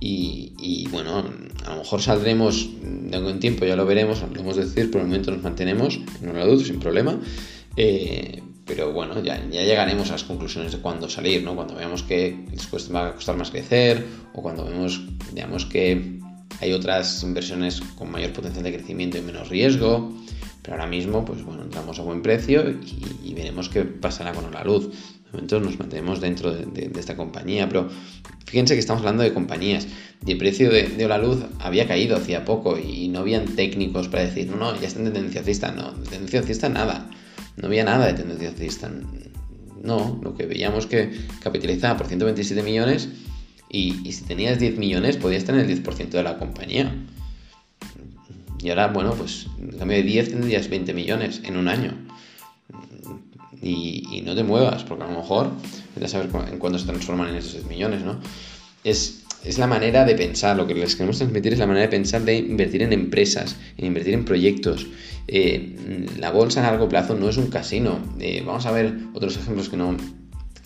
y, 0.00 0.86
bueno, 0.90 1.24
a 1.66 1.70
lo 1.70 1.78
mejor 1.78 2.00
saldremos 2.00 2.68
de 2.82 3.16
algún 3.16 3.40
tiempo, 3.40 3.64
ya 3.64 3.76
lo 3.76 3.84
veremos, 3.84 4.22
lo 4.32 4.40
hemos 4.40 4.56
de 4.56 4.64
decir, 4.64 4.90
por 4.90 5.00
el 5.00 5.08
momento 5.08 5.30
nos 5.30 5.42
mantenemos 5.42 6.00
en 6.22 6.28
una 6.28 6.44
duda, 6.44 6.64
sin 6.64 6.78
problema. 6.78 7.20
Eh, 7.76 8.42
pero 8.68 8.92
bueno, 8.92 9.20
ya, 9.22 9.42
llegaremos 9.48 10.10
a 10.10 10.12
las 10.12 10.24
conclusiones 10.24 10.72
de 10.72 10.78
cuándo 10.78 11.08
salir, 11.08 11.42
¿no? 11.42 11.56
Cuando 11.56 11.74
veamos 11.74 12.02
que 12.02 12.44
les 12.52 12.94
va 12.94 13.08
a 13.08 13.14
costar 13.14 13.36
más 13.36 13.50
crecer 13.50 14.04
o 14.34 14.42
cuando 14.42 14.66
vemos, 14.66 15.00
digamos 15.32 15.64
que 15.64 16.20
hay 16.60 16.72
otras 16.72 17.22
inversiones 17.22 17.80
con 17.96 18.10
mayor 18.10 18.32
potencial 18.34 18.62
de 18.64 18.74
crecimiento 18.74 19.16
y 19.16 19.22
menos 19.22 19.48
riesgo. 19.48 20.12
Pero 20.62 20.74
ahora 20.74 20.86
mismo, 20.86 21.24
pues 21.24 21.42
bueno, 21.42 21.62
entramos 21.62 21.98
a 21.98 22.02
buen 22.02 22.20
precio 22.20 22.78
y, 23.24 23.32
veremos 23.32 23.70
qué 23.70 23.84
pasará 23.84 24.32
con 24.32 24.52
la 24.52 24.62
luz. 24.64 24.88
De 24.88 25.32
momento 25.32 25.60
nos 25.60 25.78
mantenemos 25.78 26.20
dentro 26.20 26.52
de, 26.52 26.90
esta 26.98 27.16
compañía, 27.16 27.68
pero 27.68 27.88
fíjense 28.44 28.74
que 28.74 28.80
estamos 28.80 29.00
hablando 29.00 29.22
de 29.22 29.32
compañías 29.32 29.86
y 30.26 30.32
el 30.32 30.38
precio 30.38 30.70
de, 30.70 30.88
de 30.88 31.08
la 31.08 31.16
luz 31.16 31.38
había 31.60 31.86
caído 31.86 32.16
hacía 32.16 32.44
poco 32.44 32.78
y 32.78 33.08
no 33.08 33.20
habían 33.20 33.46
técnicos 33.46 34.08
para 34.08 34.24
decir, 34.24 34.48
no, 34.48 34.56
no, 34.56 34.78
ya 34.78 34.88
está 34.88 35.00
en 35.00 35.12
tendencia 35.12 35.40
alcista. 35.40 35.72
No, 35.72 35.92
tendencia 35.92 36.40
alcista 36.40 36.68
nada 36.68 37.08
no 37.60 37.66
había 37.66 37.84
nada 37.84 38.06
de 38.06 38.14
tendencia 38.14 38.48
alcista. 38.48 38.90
No, 39.82 40.18
lo 40.22 40.34
que 40.34 40.46
veíamos 40.46 40.86
que 40.86 41.10
capitalizaba 41.42 41.96
por 41.98 42.06
127 42.06 42.62
millones 42.62 43.08
y, 43.70 44.12
si 44.12 44.24
tenías 44.24 44.58
10 44.58 44.78
millones 44.78 45.16
podías 45.16 45.44
tener 45.44 45.68
el 45.68 45.84
10% 45.84 46.08
de 46.08 46.22
la 46.22 46.38
compañía. 46.38 46.92
Y 48.60 48.70
ahora, 48.70 48.88
bueno, 48.88 49.14
pues 49.14 49.46
en 49.60 49.78
cambio 49.78 49.98
de 49.98 50.02
10 50.02 50.30
tendrías 50.30 50.68
20 50.68 50.94
millones 50.94 51.42
en 51.44 51.56
un 51.56 51.68
año. 51.68 51.94
Y, 53.62 54.22
no 54.24 54.34
te 54.34 54.42
muevas, 54.42 54.84
porque 54.84 55.04
a 55.04 55.06
lo 55.10 55.18
mejor, 55.18 55.50
a 56.02 56.08
saber 56.08 56.30
en 56.50 56.58
cuándo 56.58 56.78
se 56.78 56.86
transforman 56.86 57.30
en 57.30 57.36
esos 57.36 57.54
10 57.54 57.66
millones, 57.66 58.02
¿no? 58.02 58.18
Es, 58.84 59.24
es 59.44 59.58
la 59.58 59.66
manera 59.66 60.04
de 60.04 60.14
pensar, 60.14 60.56
lo 60.56 60.66
que 60.66 60.74
les 60.74 60.94
queremos 60.94 61.18
transmitir 61.18 61.52
es 61.52 61.58
la 61.58 61.66
manera 61.66 61.86
de 61.86 61.90
pensar 61.90 62.22
de 62.22 62.36
invertir 62.36 62.82
en 62.82 62.92
empresas, 62.92 63.56
en 63.76 63.86
invertir 63.86 64.14
en 64.14 64.24
proyectos. 64.24 64.86
Eh, 65.28 66.06
la 66.18 66.30
bolsa 66.30 66.66
a 66.66 66.70
largo 66.70 66.88
plazo 66.88 67.14
no 67.14 67.28
es 67.28 67.36
un 67.36 67.48
casino. 67.48 67.98
Eh, 68.18 68.42
vamos 68.44 68.66
a 68.66 68.72
ver 68.72 68.94
otros 69.14 69.36
ejemplos 69.36 69.68
que 69.68 69.76
no, 69.76 69.94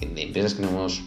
de 0.00 0.22
empresas 0.22 0.54
que 0.54 0.62
no 0.62 0.68
hemos 0.68 1.02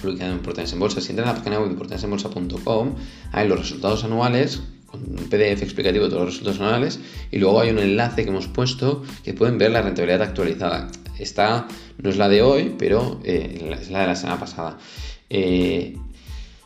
publicado 0.00 0.30
en 0.30 0.38
Importantes 0.38 0.72
en 0.72 0.80
Bolsa. 0.80 1.00
Si 1.00 1.10
entran 1.10 1.28
a 1.28 1.32
la 1.32 1.38
página 1.38 1.58
web 1.58 1.66
de 1.66 1.72
importantesenbolsa.com, 1.72 2.94
hay 3.32 3.48
los 3.48 3.58
resultados 3.58 4.04
anuales 4.04 4.62
con 4.86 5.00
un 5.02 5.28
PDF 5.28 5.62
explicativo 5.62 6.04
de 6.04 6.10
todos 6.10 6.24
los 6.24 6.34
resultados 6.34 6.60
anuales 6.60 7.00
y 7.30 7.38
luego 7.38 7.60
hay 7.60 7.70
un 7.70 7.78
enlace 7.78 8.24
que 8.24 8.30
hemos 8.30 8.48
puesto 8.48 9.02
que 9.22 9.34
pueden 9.34 9.58
ver 9.58 9.70
la 9.70 9.82
rentabilidad 9.82 10.22
actualizada. 10.22 10.88
Esta 11.18 11.68
no 12.02 12.10
es 12.10 12.16
la 12.16 12.28
de 12.28 12.42
hoy, 12.42 12.74
pero 12.78 13.20
eh, 13.24 13.76
es 13.80 13.90
la 13.90 14.00
de 14.00 14.06
la 14.06 14.16
semana 14.16 14.40
pasada. 14.40 14.78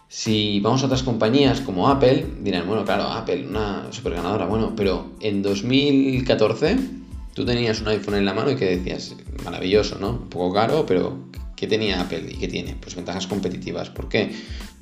Si 0.09 0.61
vamos 0.61 0.83
a 0.83 0.87
otras 0.87 1.03
compañías 1.03 1.61
como 1.61 1.89
Apple, 1.89 2.27
dirán, 2.41 2.67
bueno, 2.67 2.85
claro, 2.85 3.05
Apple, 3.05 3.47
una 3.47 3.93
super 3.93 4.15
ganadora, 4.15 4.47
bueno, 4.47 4.73
pero 4.75 5.13
en 5.21 5.43
2014 5.43 6.77
tú 7.35 7.45
tenías 7.45 7.83
un 7.83 7.89
iPhone 7.89 8.15
en 8.15 8.25
la 8.25 8.33
mano 8.33 8.51
y 8.51 8.57
que 8.57 8.65
decías, 8.65 9.15
maravilloso, 9.45 9.99
¿no? 9.99 10.13
Un 10.13 10.29
poco 10.31 10.55
caro, 10.55 10.87
pero 10.87 11.19
¿qué 11.55 11.67
tenía 11.67 12.01
Apple 12.01 12.27
y 12.31 12.37
qué 12.37 12.49
tiene? 12.49 12.75
Pues 12.81 12.97
ventajas 12.97 13.27
competitivas. 13.27 13.91
¿Por 13.91 14.09
qué? 14.09 14.33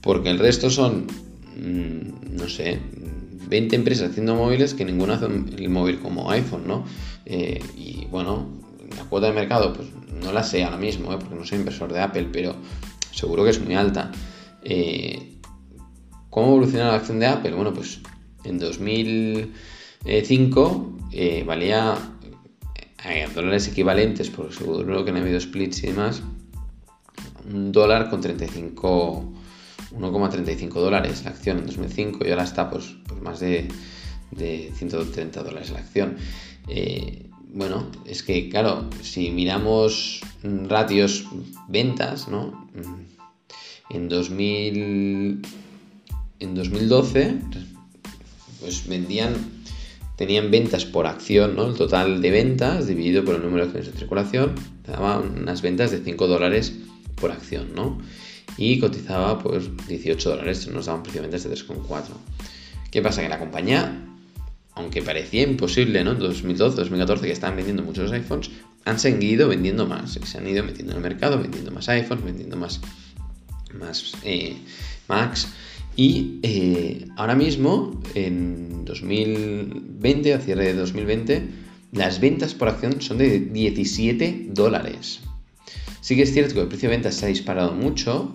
Porque 0.00 0.30
el 0.30 0.38
resto 0.38 0.70
son, 0.70 1.06
mm, 1.56 2.36
no 2.36 2.48
sé, 2.48 2.78
20 3.48 3.76
empresas 3.76 4.10
haciendo 4.10 4.36
móviles 4.36 4.74
que 4.74 4.84
ninguna 4.84 5.14
hace 5.14 5.26
el 5.26 5.68
móvil 5.70 5.98
como 5.98 6.30
iPhone, 6.30 6.68
¿no? 6.68 6.84
Eh, 7.24 7.60
y 7.76 8.06
bueno, 8.06 8.46
la 8.96 9.04
cuota 9.04 9.26
de 9.26 9.32
mercado, 9.32 9.72
pues 9.72 9.88
no 10.22 10.32
la 10.32 10.44
sé 10.44 10.62
ahora 10.62 10.76
mismo, 10.76 11.12
¿eh? 11.12 11.16
porque 11.18 11.34
no 11.34 11.44
soy 11.44 11.58
inversor 11.58 11.92
de 11.92 12.00
Apple, 12.00 12.28
pero 12.32 12.54
seguro 13.12 13.44
que 13.44 13.50
es 13.50 13.60
muy 13.60 13.74
alta. 13.74 14.12
Eh, 14.68 15.38
¿Cómo 16.28 16.48
evolucionó 16.48 16.86
la 16.86 16.96
acción 16.96 17.20
de 17.20 17.26
Apple? 17.26 17.54
Bueno, 17.54 17.72
pues 17.72 18.00
en 18.42 18.58
2005 18.58 20.98
eh, 21.12 21.44
valía 21.46 21.96
eh, 23.04 23.28
dólares 23.32 23.68
equivalentes, 23.68 24.28
por 24.28 24.52
seguro 24.52 25.04
que 25.04 25.12
no 25.12 25.18
ha 25.18 25.20
habido 25.20 25.40
splits 25.40 25.84
y 25.84 25.86
demás, 25.86 26.20
un 27.48 27.70
dólar 27.70 28.10
con 28.10 28.20
35, 28.20 29.34
1,35 29.92 30.72
dólares 30.72 31.22
la 31.24 31.30
acción 31.30 31.58
en 31.58 31.66
2005 31.66 32.26
y 32.26 32.30
ahora 32.30 32.42
está 32.42 32.68
pues, 32.68 32.96
pues 33.06 33.22
más 33.22 33.38
de, 33.38 33.68
de, 34.32 34.72
130 34.74 35.44
dólares 35.44 35.70
la 35.70 35.78
acción. 35.78 36.16
bueno, 37.54 37.88
es 38.04 38.24
que 38.24 38.48
claro, 38.48 38.90
si 39.00 39.30
miramos 39.30 40.22
ratios 40.42 41.24
ventas, 41.68 42.26
¿no? 42.26 42.66
En, 43.90 44.08
2000, 44.08 45.42
en 46.40 46.54
2012, 46.54 47.34
pues 48.60 48.88
vendían, 48.88 49.34
tenían 50.16 50.50
ventas 50.50 50.84
por 50.84 51.06
acción, 51.06 51.56
¿no? 51.56 51.68
El 51.68 51.74
total 51.74 52.20
de 52.20 52.30
ventas 52.30 52.86
dividido 52.86 53.24
por 53.24 53.36
el 53.36 53.42
número 53.42 53.64
de 53.64 53.70
acciones 53.70 53.92
de 53.92 53.98
circulación, 53.98 54.54
daba 54.84 55.18
unas 55.20 55.62
ventas 55.62 55.90
de 55.90 56.00
5 56.00 56.26
dólares 56.26 56.72
por 57.16 57.30
acción, 57.30 57.74
¿no? 57.74 57.98
Y 58.56 58.78
cotizaba 58.78 59.38
pues 59.38 59.70
18 59.86 60.30
dólares, 60.30 60.66
nos 60.68 60.86
daban 60.86 61.02
precio 61.02 61.22
de 61.22 61.28
de 61.28 61.38
3,4. 61.38 62.04
¿Qué 62.90 63.02
pasa? 63.02 63.22
Que 63.22 63.28
la 63.28 63.38
compañía, 63.38 64.04
aunque 64.74 65.02
parecía 65.02 65.42
imposible, 65.42 66.02
¿no? 66.02 66.12
En 66.12 66.18
2012, 66.18 66.76
2014, 66.76 67.26
que 67.26 67.32
estaban 67.32 67.56
vendiendo 67.56 67.82
muchos 67.82 68.10
iPhones, 68.12 68.50
han 68.84 68.98
seguido 68.98 69.48
vendiendo 69.48 69.86
más. 69.86 70.12
Se 70.12 70.38
han 70.38 70.46
ido 70.46 70.64
metiendo 70.64 70.92
en 70.92 70.98
el 70.98 71.02
mercado, 71.02 71.38
vendiendo 71.38 71.70
más 71.72 71.88
iPhones, 71.88 72.24
vendiendo 72.24 72.56
más 72.56 72.80
más 73.78 74.12
eh, 74.24 74.56
Max. 75.08 75.48
Y 75.96 76.40
eh, 76.42 77.08
ahora 77.16 77.34
mismo, 77.34 78.00
en 78.14 78.84
2020, 78.84 80.34
a 80.34 80.40
cierre 80.40 80.64
de 80.66 80.74
2020, 80.74 81.48
las 81.92 82.20
ventas 82.20 82.54
por 82.54 82.68
acción 82.68 83.00
son 83.00 83.18
de 83.18 83.40
17 83.40 84.48
dólares. 84.50 85.20
Sí 86.02 86.14
que 86.14 86.22
es 86.22 86.32
cierto 86.32 86.54
que 86.54 86.60
el 86.60 86.68
precio 86.68 86.90
de 86.90 86.96
ventas 86.96 87.14
se 87.14 87.24
ha 87.24 87.28
disparado 87.28 87.72
mucho, 87.72 88.32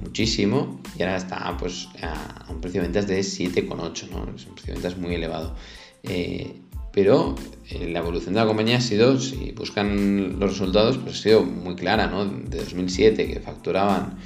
muchísimo, 0.00 0.80
y 0.96 1.02
ahora 1.02 1.16
está 1.16 1.56
pues, 1.58 1.88
a 2.00 2.46
un 2.48 2.60
precio 2.60 2.80
de 2.80 2.86
ventas 2.86 3.06
de 3.08 3.20
7,8, 3.20 4.08
¿no? 4.10 4.34
Es 4.36 4.46
un 4.46 4.54
precio 4.54 4.74
de 4.74 4.80
ventas 4.80 4.96
muy 4.96 5.14
elevado. 5.14 5.56
Eh, 6.04 6.54
pero 6.92 7.34
la 7.70 8.00
evolución 8.00 8.34
de 8.34 8.40
la 8.40 8.46
compañía 8.46 8.76
ha 8.76 8.80
sido, 8.80 9.18
si 9.18 9.52
buscan 9.52 10.38
los 10.38 10.50
resultados, 10.50 10.98
pues 10.98 11.18
ha 11.18 11.22
sido 11.22 11.42
muy 11.42 11.74
clara, 11.74 12.06
¿no? 12.06 12.26
De 12.26 12.58
2007, 12.58 13.26
que 13.26 13.40
facturaban 13.40 14.18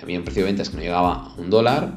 había 0.00 0.18
un 0.18 0.24
precio 0.24 0.42
de 0.42 0.48
ventas 0.48 0.70
que 0.70 0.76
no 0.76 0.82
llegaba 0.82 1.12
a 1.12 1.34
un 1.36 1.50
dólar, 1.50 1.94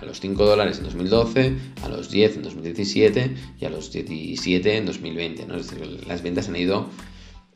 a 0.00 0.04
los 0.04 0.20
5 0.20 0.44
dólares 0.44 0.78
en 0.78 0.84
2012, 0.84 1.56
a 1.82 1.88
los 1.88 2.10
10 2.10 2.36
en 2.36 2.42
2017 2.42 3.34
y 3.60 3.64
a 3.64 3.70
los 3.70 3.92
17 3.92 4.76
en 4.76 4.86
2020. 4.86 5.46
¿no? 5.46 5.56
Es 5.56 5.70
decir, 5.70 6.04
las 6.06 6.22
ventas 6.22 6.48
han 6.48 6.56
ido 6.56 6.88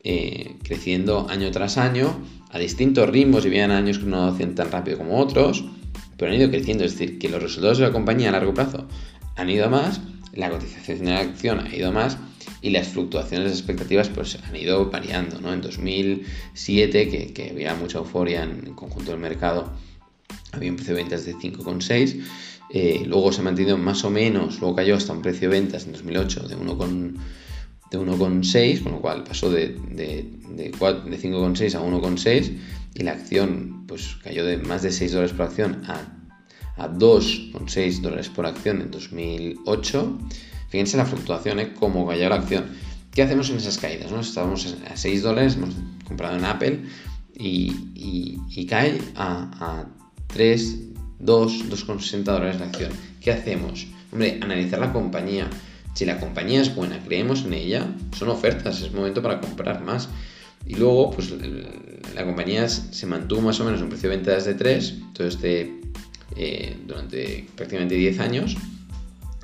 eh, 0.02 0.56
creciendo 0.64 1.28
año 1.30 1.50
tras 1.52 1.78
año 1.78 2.18
a 2.50 2.58
distintos 2.58 3.08
ritmos 3.08 3.44
y 3.44 3.48
habían 3.48 3.70
años 3.70 3.98
que 3.98 4.06
no 4.06 4.26
hacían 4.26 4.54
tan 4.54 4.70
rápido 4.70 4.98
como 4.98 5.18
otros, 5.18 5.64
pero 6.16 6.32
han 6.32 6.38
ido 6.38 6.50
creciendo. 6.50 6.84
Es 6.84 6.98
decir, 6.98 7.18
que 7.18 7.28
los 7.28 7.42
resultados 7.42 7.78
de 7.78 7.86
la 7.86 7.92
compañía 7.92 8.30
a 8.30 8.32
largo 8.32 8.52
plazo 8.52 8.88
han 9.36 9.48
ido 9.48 9.70
más, 9.70 10.00
la 10.34 10.50
cotización 10.50 11.04
de 11.04 11.12
la 11.12 11.20
acción 11.20 11.60
ha 11.60 11.74
ido 11.74 11.92
más 11.92 12.18
y 12.62 12.70
las 12.70 12.88
fluctuaciones 12.88 13.48
de 13.48 13.54
expectativas 13.54 14.08
pues 14.08 14.38
han 14.42 14.54
ido 14.56 14.88
variando, 14.88 15.40
¿no? 15.40 15.52
En 15.52 15.60
2007, 15.60 17.32
que, 17.34 17.50
había 17.50 17.74
mucha 17.74 17.98
euforia 17.98 18.44
en 18.44 18.68
el 18.68 18.74
conjunto 18.74 19.10
del 19.10 19.20
mercado, 19.20 19.72
había 20.52 20.70
un 20.70 20.76
precio 20.76 20.94
de 20.94 21.02
ventas 21.02 21.26
de 21.26 21.34
5,6, 21.34 22.22
eh, 22.70 23.02
luego 23.04 23.32
se 23.32 23.40
ha 23.40 23.44
mantenido 23.44 23.76
más 23.76 24.04
o 24.04 24.10
menos, 24.10 24.60
luego 24.60 24.76
cayó 24.76 24.94
hasta 24.94 25.12
un 25.12 25.20
precio 25.20 25.50
de 25.50 25.60
ventas 25.60 25.84
en 25.86 25.92
2008 25.92 26.48
de 26.48 26.56
1,6, 26.56 27.16
de 27.90 27.98
1,6, 27.98 28.82
con 28.82 28.92
lo 28.92 29.00
cual 29.00 29.24
pasó 29.24 29.50
de, 29.50 29.76
de 29.90 30.72
5,6 30.72 31.74
a 31.74 31.82
1,6 31.82 32.56
y 32.94 33.02
la 33.02 33.12
acción 33.12 33.84
pues 33.86 34.16
cayó 34.22 34.46
de 34.46 34.58
más 34.58 34.82
de 34.82 34.92
6 34.92 35.12
dólares 35.12 35.34
por 35.34 35.46
acción 35.46 35.82
a, 35.86 36.16
a 36.76 36.88
2,6 36.88 38.00
dólares 38.00 38.28
por 38.28 38.46
acción 38.46 38.80
en 38.80 38.90
2008, 38.90 40.18
fíjense 40.72 40.96
la 40.96 41.04
fluctuación, 41.04 41.60
¿eh? 41.60 41.74
cómo 41.78 42.06
cayó 42.06 42.30
la 42.30 42.36
acción. 42.36 42.64
¿Qué 43.14 43.22
hacemos 43.22 43.50
en 43.50 43.58
esas 43.58 43.76
caídas? 43.76 44.10
¿no? 44.10 44.20
Estábamos 44.20 44.74
a 44.90 44.96
6 44.96 45.22
dólares, 45.22 45.56
hemos 45.56 45.74
comprado 46.08 46.38
en 46.38 46.46
Apple 46.46 46.80
y, 47.38 48.66
cae 48.66 48.98
a, 49.14 49.50
a 49.60 49.86
3, 50.28 50.78
2, 51.18 51.68
2,60 51.68 52.22
dólares 52.22 52.58
la 52.58 52.66
acción. 52.66 52.90
¿Qué 53.20 53.32
hacemos? 53.32 53.86
Hombre, 54.12 54.38
analizar 54.40 54.80
la 54.80 54.94
compañía. 54.94 55.50
Si 55.92 56.06
la 56.06 56.18
compañía 56.18 56.62
es 56.62 56.74
buena, 56.74 56.98
creemos 57.04 57.44
en 57.44 57.52
ella, 57.52 57.86
son 58.16 58.30
ofertas, 58.30 58.80
es 58.80 58.94
momento 58.94 59.20
para 59.20 59.42
comprar 59.42 59.84
más. 59.84 60.08
Y 60.66 60.76
luego, 60.76 61.10
pues 61.10 61.34
la 62.14 62.24
compañía 62.24 62.66
se 62.66 63.06
mantuvo 63.06 63.42
más 63.42 63.60
o 63.60 63.66
menos 63.66 63.82
un 63.82 63.90
precio 63.90 64.08
de 64.08 64.16
ventas 64.16 64.46
de 64.46 64.54
3, 64.54 64.94
todo 65.12 65.26
este, 65.26 65.80
eh, 66.34 66.78
durante 66.86 67.46
prácticamente 67.56 67.94
10 67.94 68.20
años, 68.20 68.56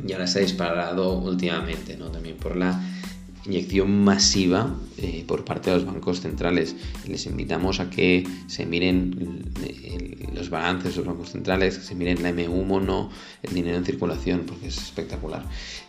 y 0.07 0.13
ahora 0.13 0.27
se 0.27 0.39
ha 0.39 0.43
disparado 0.43 1.19
últimamente, 1.19 1.97
¿no? 1.97 2.11
También 2.11 2.37
por 2.37 2.57
la 2.57 2.81
inyección 3.49 4.05
masiva 4.05 4.75
eh, 4.99 5.25
por 5.27 5.45
parte 5.45 5.71
de 5.71 5.77
los 5.77 5.87
bancos 5.87 6.21
centrales. 6.21 6.77
Les 7.07 7.27
invitamos 7.27 7.81
a 7.81 7.89
que 7.91 8.27
se 8.47 8.67
miren 8.67 9.45
los 10.35 10.51
balances 10.51 10.93
de 10.93 10.99
los 10.99 11.07
bancos 11.07 11.31
centrales, 11.31 11.79
que 11.79 11.85
se 11.85 11.95
miren 11.95 12.23
la 12.23 12.31
M1 12.31 12.65
mono, 12.65 13.11
el 13.43 13.55
dinero 13.55 13.79
en 13.79 13.85
circulación, 13.85 14.45
porque 14.47 14.69
es 14.69 14.79
espectacular. 14.79 15.45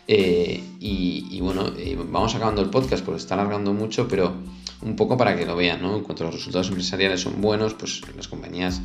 Eh, 0.08 0.62
y, 0.80 1.38
bueno, 1.40 1.70
eh, 1.76 1.96
vamos 1.96 2.34
acabando 2.34 2.62
el 2.62 2.70
podcast 2.70 3.04
porque 3.04 3.20
está 3.20 3.34
alargando 3.34 3.72
mucho, 3.72 4.08
pero 4.08 4.34
un 4.82 4.96
poco 4.96 5.16
para 5.16 5.36
que 5.36 5.44
lo 5.44 5.54
vean, 5.54 5.82
¿no? 5.82 5.96
En 5.96 6.02
cuanto 6.02 6.24
los 6.24 6.34
resultados 6.34 6.68
empresariales 6.68 7.20
son 7.20 7.40
buenos, 7.40 7.74
pues 7.74 8.02
las 8.16 8.28
compañías 8.28 8.80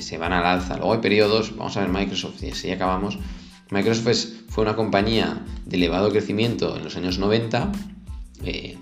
se 0.00 0.18
van 0.18 0.32
al 0.32 0.44
alza. 0.44 0.76
Luego 0.76 0.94
hay 0.94 0.98
periodos, 0.98 1.56
vamos 1.56 1.76
a 1.76 1.80
ver 1.80 1.88
Microsoft 1.88 2.42
y 2.42 2.50
así 2.50 2.70
acabamos. 2.70 3.16
Microsoft 3.70 4.26
fue 4.48 4.62
una 4.62 4.76
compañía 4.76 5.44
de 5.66 5.76
elevado 5.76 6.10
crecimiento 6.10 6.76
en 6.76 6.84
los 6.84 6.96
años 6.96 7.18
90 7.18 7.72
eh, 8.44 8.78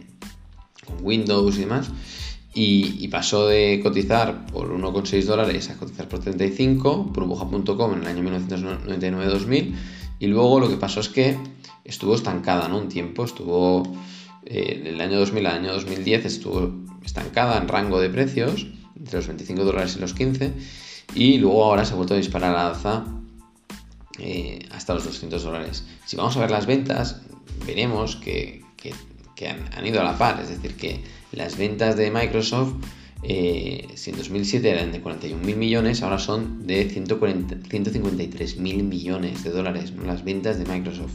con 0.84 1.04
Windows 1.04 1.56
y 1.56 1.60
demás, 1.60 1.90
y, 2.54 3.08
pasó 3.08 3.48
de 3.48 3.80
cotizar 3.82 4.46
por 4.46 4.72
1,6 4.72 5.24
dólares 5.24 5.68
a 5.68 5.76
cotizar 5.76 6.08
por 6.08 6.20
35, 6.20 7.04
burbuja.com 7.04 7.92
en 7.94 8.00
el 8.00 8.06
año 8.06 8.22
1999-2000, 8.22 9.74
y 10.20 10.26
luego 10.28 10.60
lo 10.60 10.68
que 10.68 10.76
pasó 10.76 11.00
es 11.00 11.10
que 11.10 11.36
estuvo 11.84 12.14
estancada, 12.14 12.68
¿no? 12.68 12.78
Un 12.78 12.88
tiempo, 12.88 13.24
estuvo 13.24 13.82
eh, 14.46 14.84
el 14.86 15.00
año 15.00 15.18
2000 15.18 15.46
al 15.46 15.54
año 15.56 15.72
2010 15.74 16.24
estuvo 16.24 16.72
estancada 17.04 17.58
en 17.58 17.68
rango 17.68 18.00
de 18.00 18.08
precios, 18.08 18.66
entre 18.96 19.18
los 19.18 19.26
25 19.26 19.64
dólares 19.64 19.96
y 19.96 20.00
los 20.00 20.14
15, 20.14 20.52
y 21.14 21.38
luego 21.38 21.64
ahora 21.64 21.84
se 21.84 21.92
ha 21.92 21.96
vuelto 21.96 22.14
a 22.14 22.16
disparar 22.16 22.54
la 22.54 22.68
alza 22.68 23.04
eh, 24.18 24.60
hasta 24.72 24.94
los 24.94 25.04
200 25.04 25.42
dólares. 25.42 25.84
Si 26.04 26.16
vamos 26.16 26.36
a 26.36 26.40
ver 26.40 26.50
las 26.50 26.66
ventas, 26.66 27.22
veremos 27.66 28.16
que 28.16 28.64
han, 29.44 29.86
ido 29.86 30.00
a 30.00 30.04
la 30.04 30.16
par, 30.16 30.40
es 30.40 30.48
decir, 30.48 30.76
que 30.76 31.00
las 31.32 31.58
ventas 31.58 31.96
de 31.96 32.10
Microsoft, 32.10 32.74
eh, 33.22 33.88
si 33.94 34.10
en 34.10 34.16
2007 34.16 34.70
eran 34.70 34.92
de 34.92 35.02
41.000 35.02 35.56
millones, 35.56 36.02
ahora 36.02 36.18
son 36.18 36.66
de 36.66 36.88
153.000 36.90 38.82
millones 38.82 39.44
de 39.44 39.50
dólares, 39.50 39.92
las 40.04 40.24
ventas 40.24 40.58
de 40.58 40.64
Microsoft. 40.64 41.12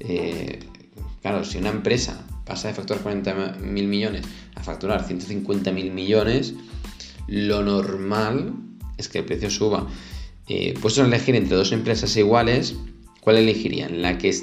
Eh, 0.00 0.60
claro, 1.22 1.44
si 1.44 1.58
una 1.58 1.70
empresa 1.70 2.26
pasa 2.44 2.68
de 2.68 2.74
facturar 2.74 3.02
40.000 3.02 3.60
millones 3.60 4.26
a 4.54 4.62
facturar 4.62 5.06
150.000 5.06 5.90
millones, 5.92 6.54
lo 7.28 7.62
normal 7.62 8.54
es 8.98 9.08
que 9.08 9.18
el 9.18 9.24
precio 9.24 9.50
suba. 9.50 9.88
Eh, 10.48 10.74
puestos 10.80 11.04
a 11.04 11.06
elegir 11.06 11.34
entre 11.34 11.56
dos 11.56 11.72
empresas 11.72 12.16
iguales, 12.16 12.74
¿cuál 13.20 13.36
elegirían? 13.36 14.02
¿La 14.02 14.18
que 14.18 14.34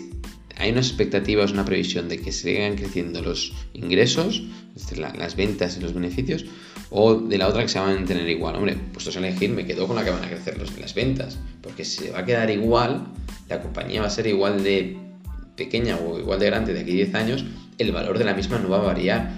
hay 0.59 0.71
unas 0.71 0.87
expectativas, 0.87 1.51
una 1.51 1.63
previsión 1.63 2.09
de 2.09 2.19
que 2.19 2.31
sigan 2.31 2.75
creciendo 2.75 3.21
los 3.21 3.53
ingresos, 3.73 4.43
es 4.75 4.83
decir, 4.83 4.97
las 4.97 5.35
ventas 5.35 5.77
y 5.77 5.79
los 5.79 5.93
beneficios, 5.93 6.45
o 6.89 7.15
de 7.15 7.37
la 7.37 7.47
otra 7.47 7.61
que 7.61 7.69
se 7.69 7.79
van 7.79 7.91
a 7.91 7.95
mantener 7.95 8.27
igual. 8.27 8.55
Hombre, 8.55 8.75
puestos 8.91 9.15
a 9.15 9.19
elegir, 9.19 9.51
me 9.51 9.65
quedo 9.65 9.87
con 9.87 9.95
la 9.95 10.03
que 10.03 10.09
van 10.09 10.23
a 10.23 10.27
crecer 10.27 10.57
los, 10.57 10.77
las 10.77 10.93
ventas, 10.93 11.39
porque 11.61 11.85
si 11.85 12.03
se 12.05 12.11
va 12.11 12.19
a 12.19 12.25
quedar 12.25 12.49
igual, 12.49 13.07
la 13.47 13.61
compañía 13.61 14.01
va 14.01 14.07
a 14.07 14.11
ser 14.11 14.27
igual 14.27 14.63
de 14.63 14.97
pequeña 15.55 15.97
o 15.97 16.19
igual 16.19 16.39
de 16.39 16.45
grande 16.47 16.73
de 16.73 16.81
aquí 16.81 16.91
a 16.91 17.05
10 17.05 17.15
años, 17.15 17.45
el 17.77 17.91
valor 17.91 18.17
de 18.17 18.25
la 18.25 18.33
misma 18.33 18.59
no 18.59 18.69
va 18.69 18.77
a 18.77 18.83
variar. 18.83 19.31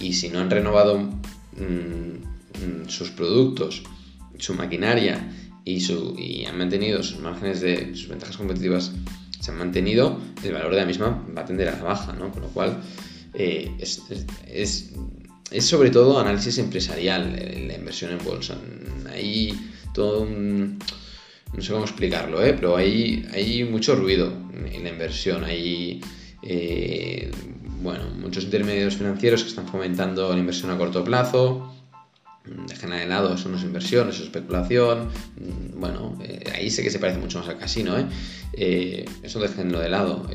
Y 0.00 0.14
si 0.14 0.30
no 0.30 0.40
han 0.40 0.50
renovado 0.50 0.98
mm, 0.98 1.04
mm, 1.62 2.88
sus 2.88 3.10
productos, 3.10 3.82
su 4.38 4.54
maquinaria 4.54 5.28
y, 5.64 5.80
su, 5.80 6.14
y 6.18 6.44
han 6.44 6.58
mantenido 6.58 7.02
sus 7.02 7.20
márgenes 7.20 7.60
de 7.60 7.94
sus 7.94 8.08
ventajas 8.08 8.36
competitivas 8.36 8.92
se 9.42 9.50
han 9.50 9.58
mantenido, 9.58 10.20
el 10.44 10.52
valor 10.52 10.70
de 10.70 10.76
la 10.76 10.86
misma 10.86 11.26
va 11.36 11.42
a 11.42 11.44
tender 11.44 11.68
a 11.68 11.76
la 11.76 11.82
baja, 11.82 12.12
¿no? 12.12 12.30
Con 12.30 12.42
lo 12.42 12.48
cual, 12.48 12.80
eh, 13.34 13.72
es, 13.80 14.92
sobre 15.58 15.90
todo 15.90 16.20
análisis 16.20 16.58
empresarial 16.58 17.32
la 17.66 17.74
inversión 17.74 18.12
en 18.12 18.24
bolsa. 18.24 18.56
Hay 19.12 19.52
todo 19.92 20.22
un... 20.22 20.78
No 21.52 21.60
sé 21.60 21.72
cómo 21.72 21.84
explicarlo, 21.84 22.42
¿eh? 22.42 22.54
pero 22.54 22.76
hay, 22.76 23.26
hay 23.32 23.64
mucho 23.64 23.96
ruido 23.96 24.32
en 24.72 24.84
la 24.84 24.90
inversión. 24.90 25.44
Hay, 25.44 26.00
eh, 26.42 27.30
bueno, 27.82 28.04
muchos 28.20 28.44
intermediarios 28.44 28.96
financieros 28.96 29.42
que 29.42 29.48
están 29.48 29.66
fomentando 29.66 30.32
la 30.32 30.38
inversión 30.38 30.70
a 30.70 30.78
corto 30.78 31.02
plazo, 31.02 31.74
dejen 32.44 32.90
de 32.90 33.06
lado, 33.06 33.34
eso 33.34 33.48
no 33.48 33.56
es 33.56 33.62
inversión, 33.62 34.08
eso 34.08 34.20
es 34.20 34.26
especulación. 34.26 35.08
Mm, 35.36 35.80
bueno, 35.80 36.18
eh, 36.22 36.52
ahí 36.54 36.70
sé 36.70 36.82
que 36.82 36.90
se 36.90 36.98
parece 36.98 37.18
mucho 37.18 37.38
más 37.38 37.48
al 37.48 37.58
casino, 37.58 37.98
¿eh? 37.98 38.06
eh 38.52 39.04
eso 39.22 39.40
déjenlo 39.40 39.80
de 39.80 39.88
lado. 39.88 40.28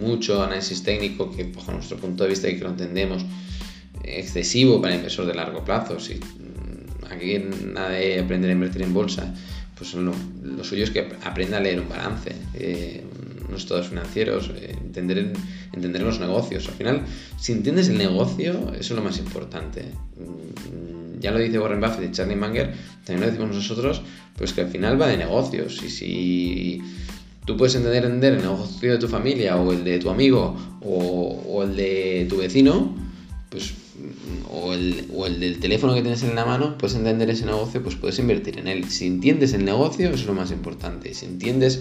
Mucho 0.00 0.42
análisis 0.42 0.82
técnico 0.82 1.30
que, 1.34 1.44
bajo 1.44 1.72
nuestro 1.72 1.96
punto 1.96 2.24
de 2.24 2.30
vista, 2.30 2.48
y 2.48 2.56
que 2.56 2.64
lo 2.64 2.70
entendemos, 2.70 3.24
excesivo 4.02 4.82
para 4.82 4.94
inversor 4.94 5.26
de 5.26 5.34
largo 5.34 5.64
plazo. 5.64 5.98
Si 5.98 6.14
mm, 6.14 7.04
aquí 7.10 7.42
nada 7.72 7.90
de 7.90 8.20
aprender 8.20 8.50
a 8.50 8.52
invertir 8.52 8.82
en 8.82 8.92
bolsa, 8.92 9.34
pues 9.76 9.94
lo 9.94 10.14
suyo 10.62 10.84
es 10.84 10.90
que 10.90 11.08
aprenda 11.24 11.58
a 11.58 11.60
leer 11.60 11.80
un 11.80 11.88
balance 11.88 12.32
unos 13.54 13.62
estados 13.62 13.88
financieros, 13.88 14.50
eh, 14.56 14.76
entender, 14.80 15.32
entender 15.72 16.02
los 16.02 16.18
negocios. 16.18 16.68
Al 16.68 16.74
final, 16.74 17.02
si 17.38 17.52
entiendes 17.52 17.88
el 17.88 17.98
negocio, 17.98 18.72
eso 18.74 18.78
es 18.78 18.90
lo 18.90 19.02
más 19.02 19.18
importante. 19.18 19.82
Mm, 20.16 21.20
ya 21.20 21.30
lo 21.30 21.38
dice 21.38 21.58
Warren 21.58 21.80
Buffett 21.80 22.10
y 22.10 22.12
Charlie 22.12 22.36
Munger, 22.36 22.74
también 23.04 23.20
lo 23.20 23.26
decimos 23.26 23.54
nosotros, 23.54 24.02
pues 24.36 24.52
que 24.52 24.62
al 24.62 24.68
final 24.68 25.00
va 25.00 25.06
de 25.06 25.16
negocios. 25.16 25.80
Y 25.82 25.90
si 25.90 26.82
tú 27.46 27.56
puedes 27.56 27.74
entender, 27.76 28.04
entender 28.04 28.34
el 28.34 28.42
negocio 28.42 28.92
de 28.92 28.98
tu 28.98 29.08
familia 29.08 29.56
o 29.56 29.72
el 29.72 29.84
de 29.84 29.98
tu 29.98 30.10
amigo 30.10 30.56
o, 30.82 31.62
el 31.62 31.76
de 31.76 32.26
tu 32.28 32.38
vecino, 32.38 32.94
pues 33.48 33.72
o 34.50 34.74
el, 34.74 35.06
o 35.14 35.26
el, 35.26 35.38
del 35.38 35.60
teléfono 35.60 35.94
que 35.94 36.02
tienes 36.02 36.22
en 36.24 36.34
la 36.34 36.44
mano, 36.44 36.76
puedes 36.76 36.96
entender 36.96 37.30
ese 37.30 37.46
negocio, 37.46 37.82
pues 37.82 37.94
puedes 37.94 38.18
invertir 38.18 38.58
en 38.58 38.68
él. 38.68 38.90
Si 38.90 39.06
entiendes 39.06 39.52
el 39.52 39.64
negocio, 39.64 40.08
eso 40.08 40.16
es 40.16 40.26
lo 40.26 40.34
más 40.34 40.50
importante. 40.50 41.14
Si 41.14 41.26
entiendes 41.26 41.80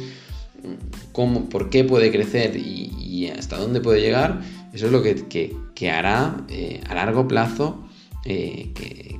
cómo, 1.12 1.50
por 1.50 1.70
qué 1.70 1.84
puede 1.84 2.12
crecer 2.12 2.56
y, 2.56 3.28
hasta 3.28 3.58
dónde 3.58 3.80
puede 3.80 4.02
llegar, 4.02 4.42
eso 4.74 4.88
es 4.88 4.92
lo 4.92 5.02
que, 5.02 5.90
hará 5.90 6.46
eh, 6.50 6.82
a 6.90 6.96
largo 6.96 7.28
plazo 7.28 7.84
eh, 8.26 8.72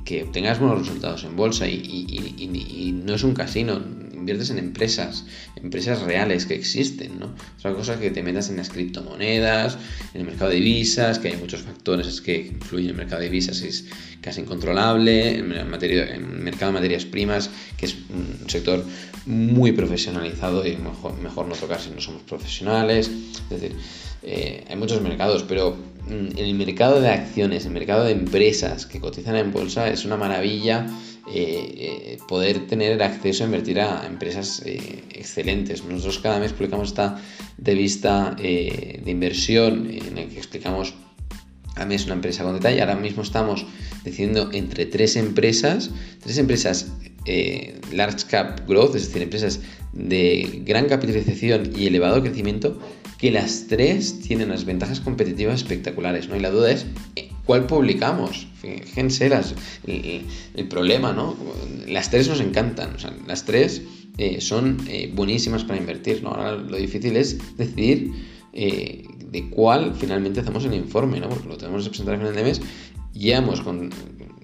que, 0.04 0.22
obtengas 0.22 0.60
buenos 0.60 0.80
resultados 0.80 1.24
en 1.24 1.36
bolsa 1.36 1.66
y, 1.68 3.00
no 3.04 3.14
es 3.14 3.24
un 3.24 3.34
casino, 3.34 3.80
inviertes 4.24 4.48
en 4.48 4.58
empresas, 4.58 5.26
empresas 5.56 6.00
reales 6.00 6.46
que 6.46 6.54
existen, 6.54 7.18
¿no? 7.20 7.34
Otra 7.58 7.74
cosa 7.74 8.00
que 8.00 8.10
te 8.10 8.22
metas 8.22 8.48
en 8.48 8.56
las 8.56 8.70
criptomonedas, 8.70 9.76
en 10.14 10.22
el 10.22 10.26
mercado 10.26 10.50
de 10.50 10.56
divisas, 10.56 11.18
que 11.18 11.28
hay 11.28 11.36
muchos 11.36 11.60
factores 11.60 12.22
que 12.22 12.46
influyen 12.46 12.86
en 12.86 12.90
el 12.92 12.96
mercado 12.96 13.20
de 13.20 13.28
divisas, 13.28 13.60
es 13.60 13.84
casi 14.22 14.40
incontrolable, 14.40 15.38
en 15.38 15.52
el, 15.52 15.66
mercado 15.66 16.72
de 16.72 16.80
materias 16.80 17.04
primas, 17.04 17.50
que 17.76 17.84
es 17.84 17.96
un 18.08 18.48
sector 18.48 18.82
muy 19.26 19.72
profesionalizado 19.72 20.66
y 20.66 20.76
mejor, 20.76 21.18
mejor 21.20 21.46
no 21.46 21.54
tocar 21.54 21.80
si 21.80 21.90
no 21.90 22.00
somos 22.00 22.22
profesionales, 22.22 23.10
es 23.50 23.60
decir, 23.60 23.76
eh, 24.22 24.64
hay 24.70 24.76
muchos 24.76 25.02
mercados, 25.02 25.44
pero 25.46 25.76
mm, 26.08 26.38
el 26.38 26.54
mercado 26.54 27.02
de 27.02 27.10
acciones, 27.10 27.66
el 27.66 27.72
mercado 27.72 28.04
de 28.04 28.12
empresas 28.12 28.86
que 28.86 29.00
cotizan 29.00 29.36
en 29.36 29.52
bolsa 29.52 29.88
es 29.88 30.06
una 30.06 30.16
maravilla 30.16 30.86
eh, 31.26 32.14
eh, 32.16 32.18
poder 32.28 32.66
tener 32.66 33.02
acceso 33.02 33.44
a 33.44 33.46
invertir 33.46 33.80
a 33.80 34.06
empresas 34.06 34.62
excelentes. 34.64 35.84
Nosotros 35.84 36.18
cada 36.18 36.38
mes 36.38 36.52
publicamos 36.52 36.88
esta 36.88 37.20
de 37.56 37.74
vista 37.74 38.34
de 38.34 39.02
inversión 39.06 39.88
en 39.90 40.18
el 40.18 40.28
que 40.28 40.38
explicamos 40.38 40.94
a 41.76 41.84
mí 41.84 41.96
es 41.96 42.04
una 42.04 42.14
empresa 42.14 42.44
con 42.44 42.54
detalle. 42.54 42.80
Ahora 42.80 42.94
mismo 42.94 43.22
estamos 43.22 43.66
decidiendo 44.04 44.50
entre 44.52 44.86
tres 44.86 45.16
empresas, 45.16 45.90
tres 46.20 46.38
empresas 46.38 46.92
large 47.92 48.26
cap 48.28 48.68
growth, 48.68 48.94
es 48.96 49.06
decir, 49.06 49.22
empresas 49.22 49.60
de 49.92 50.62
gran 50.64 50.86
capitalización 50.86 51.72
y 51.76 51.86
elevado 51.86 52.22
crecimiento, 52.22 52.78
que 53.18 53.30
las 53.30 53.66
tres 53.68 54.20
tienen 54.20 54.48
unas 54.48 54.64
ventajas 54.64 55.00
competitivas 55.00 55.62
espectaculares, 55.62 56.28
¿no? 56.28 56.36
Y 56.36 56.40
la 56.40 56.50
duda 56.50 56.70
es, 56.70 56.86
¿Cuál 57.46 57.66
publicamos? 57.66 58.46
Fíjense 58.60 59.28
las, 59.28 59.54
el, 59.86 60.68
problema, 60.68 61.12
¿no? 61.12 61.36
Las 61.86 62.10
tres 62.10 62.28
nos 62.28 62.40
encantan, 62.40 62.94
o 62.94 62.98
sea, 62.98 63.14
las 63.26 63.44
tres 63.44 63.82
eh, 64.16 64.40
son 64.40 64.78
eh, 64.88 65.12
buenísimas 65.14 65.64
para 65.64 65.78
invertir, 65.78 66.22
¿no? 66.22 66.30
Ahora 66.30 66.52
lo 66.52 66.76
difícil 66.76 67.16
es 67.16 67.56
decidir 67.58 68.12
eh, 68.52 69.04
de 69.30 69.50
cuál 69.50 69.94
finalmente 69.94 70.40
hacemos 70.40 70.64
el 70.64 70.74
informe, 70.74 71.20
¿no? 71.20 71.28
Porque 71.28 71.48
lo 71.48 71.58
tenemos 71.58 71.84
que 71.84 71.90
presentar 71.90 72.14
a 72.14 72.18
final 72.18 72.34
de 72.34 72.44
mes, 72.44 72.62
ya 73.12 73.38
hemos 73.38 73.60
con, 73.60 73.90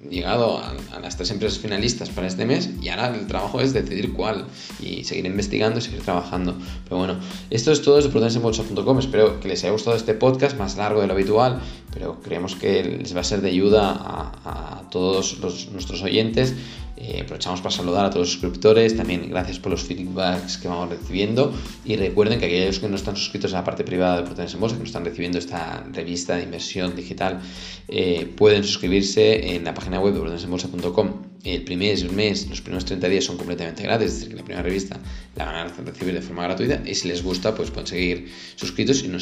llegado 0.09 0.59
a, 0.59 1.01
las 1.01 1.17
tres 1.17 1.31
empresas 1.31 1.59
finalistas 1.59 2.11
para 2.11 2.27
este 2.27 2.45
mes 2.45 2.71
y 2.83 2.89
ahora 2.89 3.15
el 3.15 3.27
trabajo 3.27 3.61
es 3.61 3.73
decidir 3.73 4.13
cuál 4.13 4.47
y 4.81 5.05
seguir 5.05 5.27
investigando 5.27 5.79
y 5.79 5.83
seguir 5.83 6.03
trabajando. 6.03 6.57
Pero 6.85 6.99
bueno, 6.99 7.21
esto 7.51 7.73
es 7.73 7.83
todo 7.83 7.97
desde 7.97 8.11
prudencebolsa.com. 8.11 8.99
Espero 8.99 9.41
que 9.41 9.49
les 9.49 9.63
haya 9.65 9.73
gustado 9.73 9.97
este 9.97 10.15
podcast 10.15 10.59
más 10.59 10.77
largo 10.77 11.01
de 11.01 11.07
lo 11.07 11.13
habitual, 11.15 11.61
pero 11.93 12.21
creemos 12.21 12.55
que 12.55 12.83
les 12.83 13.15
va 13.15 13.21
a 13.21 13.25
ser 13.25 13.41
de 13.41 13.49
ayuda 13.49 13.97
a, 13.99 14.83
todos 14.91 15.39
nuestros 15.73 16.03
oyentes. 16.03 16.55
Eh, 16.97 17.23
aprovechamos 17.23 17.63
para 17.63 17.75
saludar 17.75 18.05
a 18.05 18.11
todos 18.11 18.27
los 18.27 18.33
suscriptores, 18.33 18.95
también 18.95 19.31
gracias 19.31 19.59
por 19.59 19.73
los 19.73 19.85
feedbacks 19.85 20.59
que 20.59 20.69
vamos 20.69 20.91
recibiendo 20.91 21.51
y 21.83 21.97
recuerden 21.97 22.39
que 22.39 22.45
aquellos 22.45 22.79
que 22.79 22.89
no 22.89 22.97
están 22.97 23.17
suscritos 23.17 23.55
a 23.55 23.59
la 23.59 23.65
parte 23.65 23.85
privada 23.85 24.19
de 24.19 24.25
Prudencia 24.25 24.57
en 24.57 24.61
Bolsa, 24.61 24.77
que 24.77 24.83
no 24.83 24.87
están 24.87 25.07
recibiendo 25.07 25.39
esta 25.39 25.83
revista 25.93 26.37
de 26.37 26.43
inversión 26.43 26.95
digital, 26.95 27.41
eh, 27.89 28.31
pueden 28.37 28.65
suscribirse 28.65 29.55
en 29.55 29.65
la 29.65 29.73
página 29.73 29.99
web 29.99 30.13
de 30.13 30.21
prudencebolsa.com. 30.21 31.31
El 31.43 31.65
primer 31.65 32.13
mes, 32.13 32.47
los 32.51 32.61
primeros 32.61 32.85
30 32.85 33.09
días 33.09 33.25
son 33.25 33.39
completamente 33.39 33.83
gratis, 33.83 34.09
es 34.09 34.15
decir, 34.17 34.29
que 34.29 34.37
la 34.37 34.45
primera 34.45 34.63
revista 34.63 35.01
la 35.37 35.47
van 35.47 35.55
a 35.55 35.65
recibir 35.69 36.13
de 36.13 36.21
forma 36.21 36.43
gratuita 36.43 36.83
y 36.85 36.95
si 36.95 37.09
les 37.09 37.23
gusta, 37.23 37.55
pues 37.55 37.71
pueden 37.71 37.87
seguir 37.87 38.31
suscritos 38.57 39.03
y 39.05 39.09
no, 39.09 39.17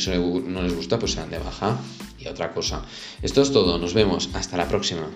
no 0.48 0.62
les 0.62 0.74
gusta, 0.74 0.98
pues 0.98 1.12
se 1.12 1.20
dan 1.20 1.30
de 1.30 1.38
baja 1.38 1.78
y 2.18 2.26
otra 2.28 2.52
cosa. 2.52 2.82
Esto 3.22 3.42
es 3.42 3.52
todo, 3.52 3.78
nos 3.78 3.94
vemos, 3.94 4.30
hasta 4.34 4.56
la 4.56 4.68
próxima. 4.68 5.08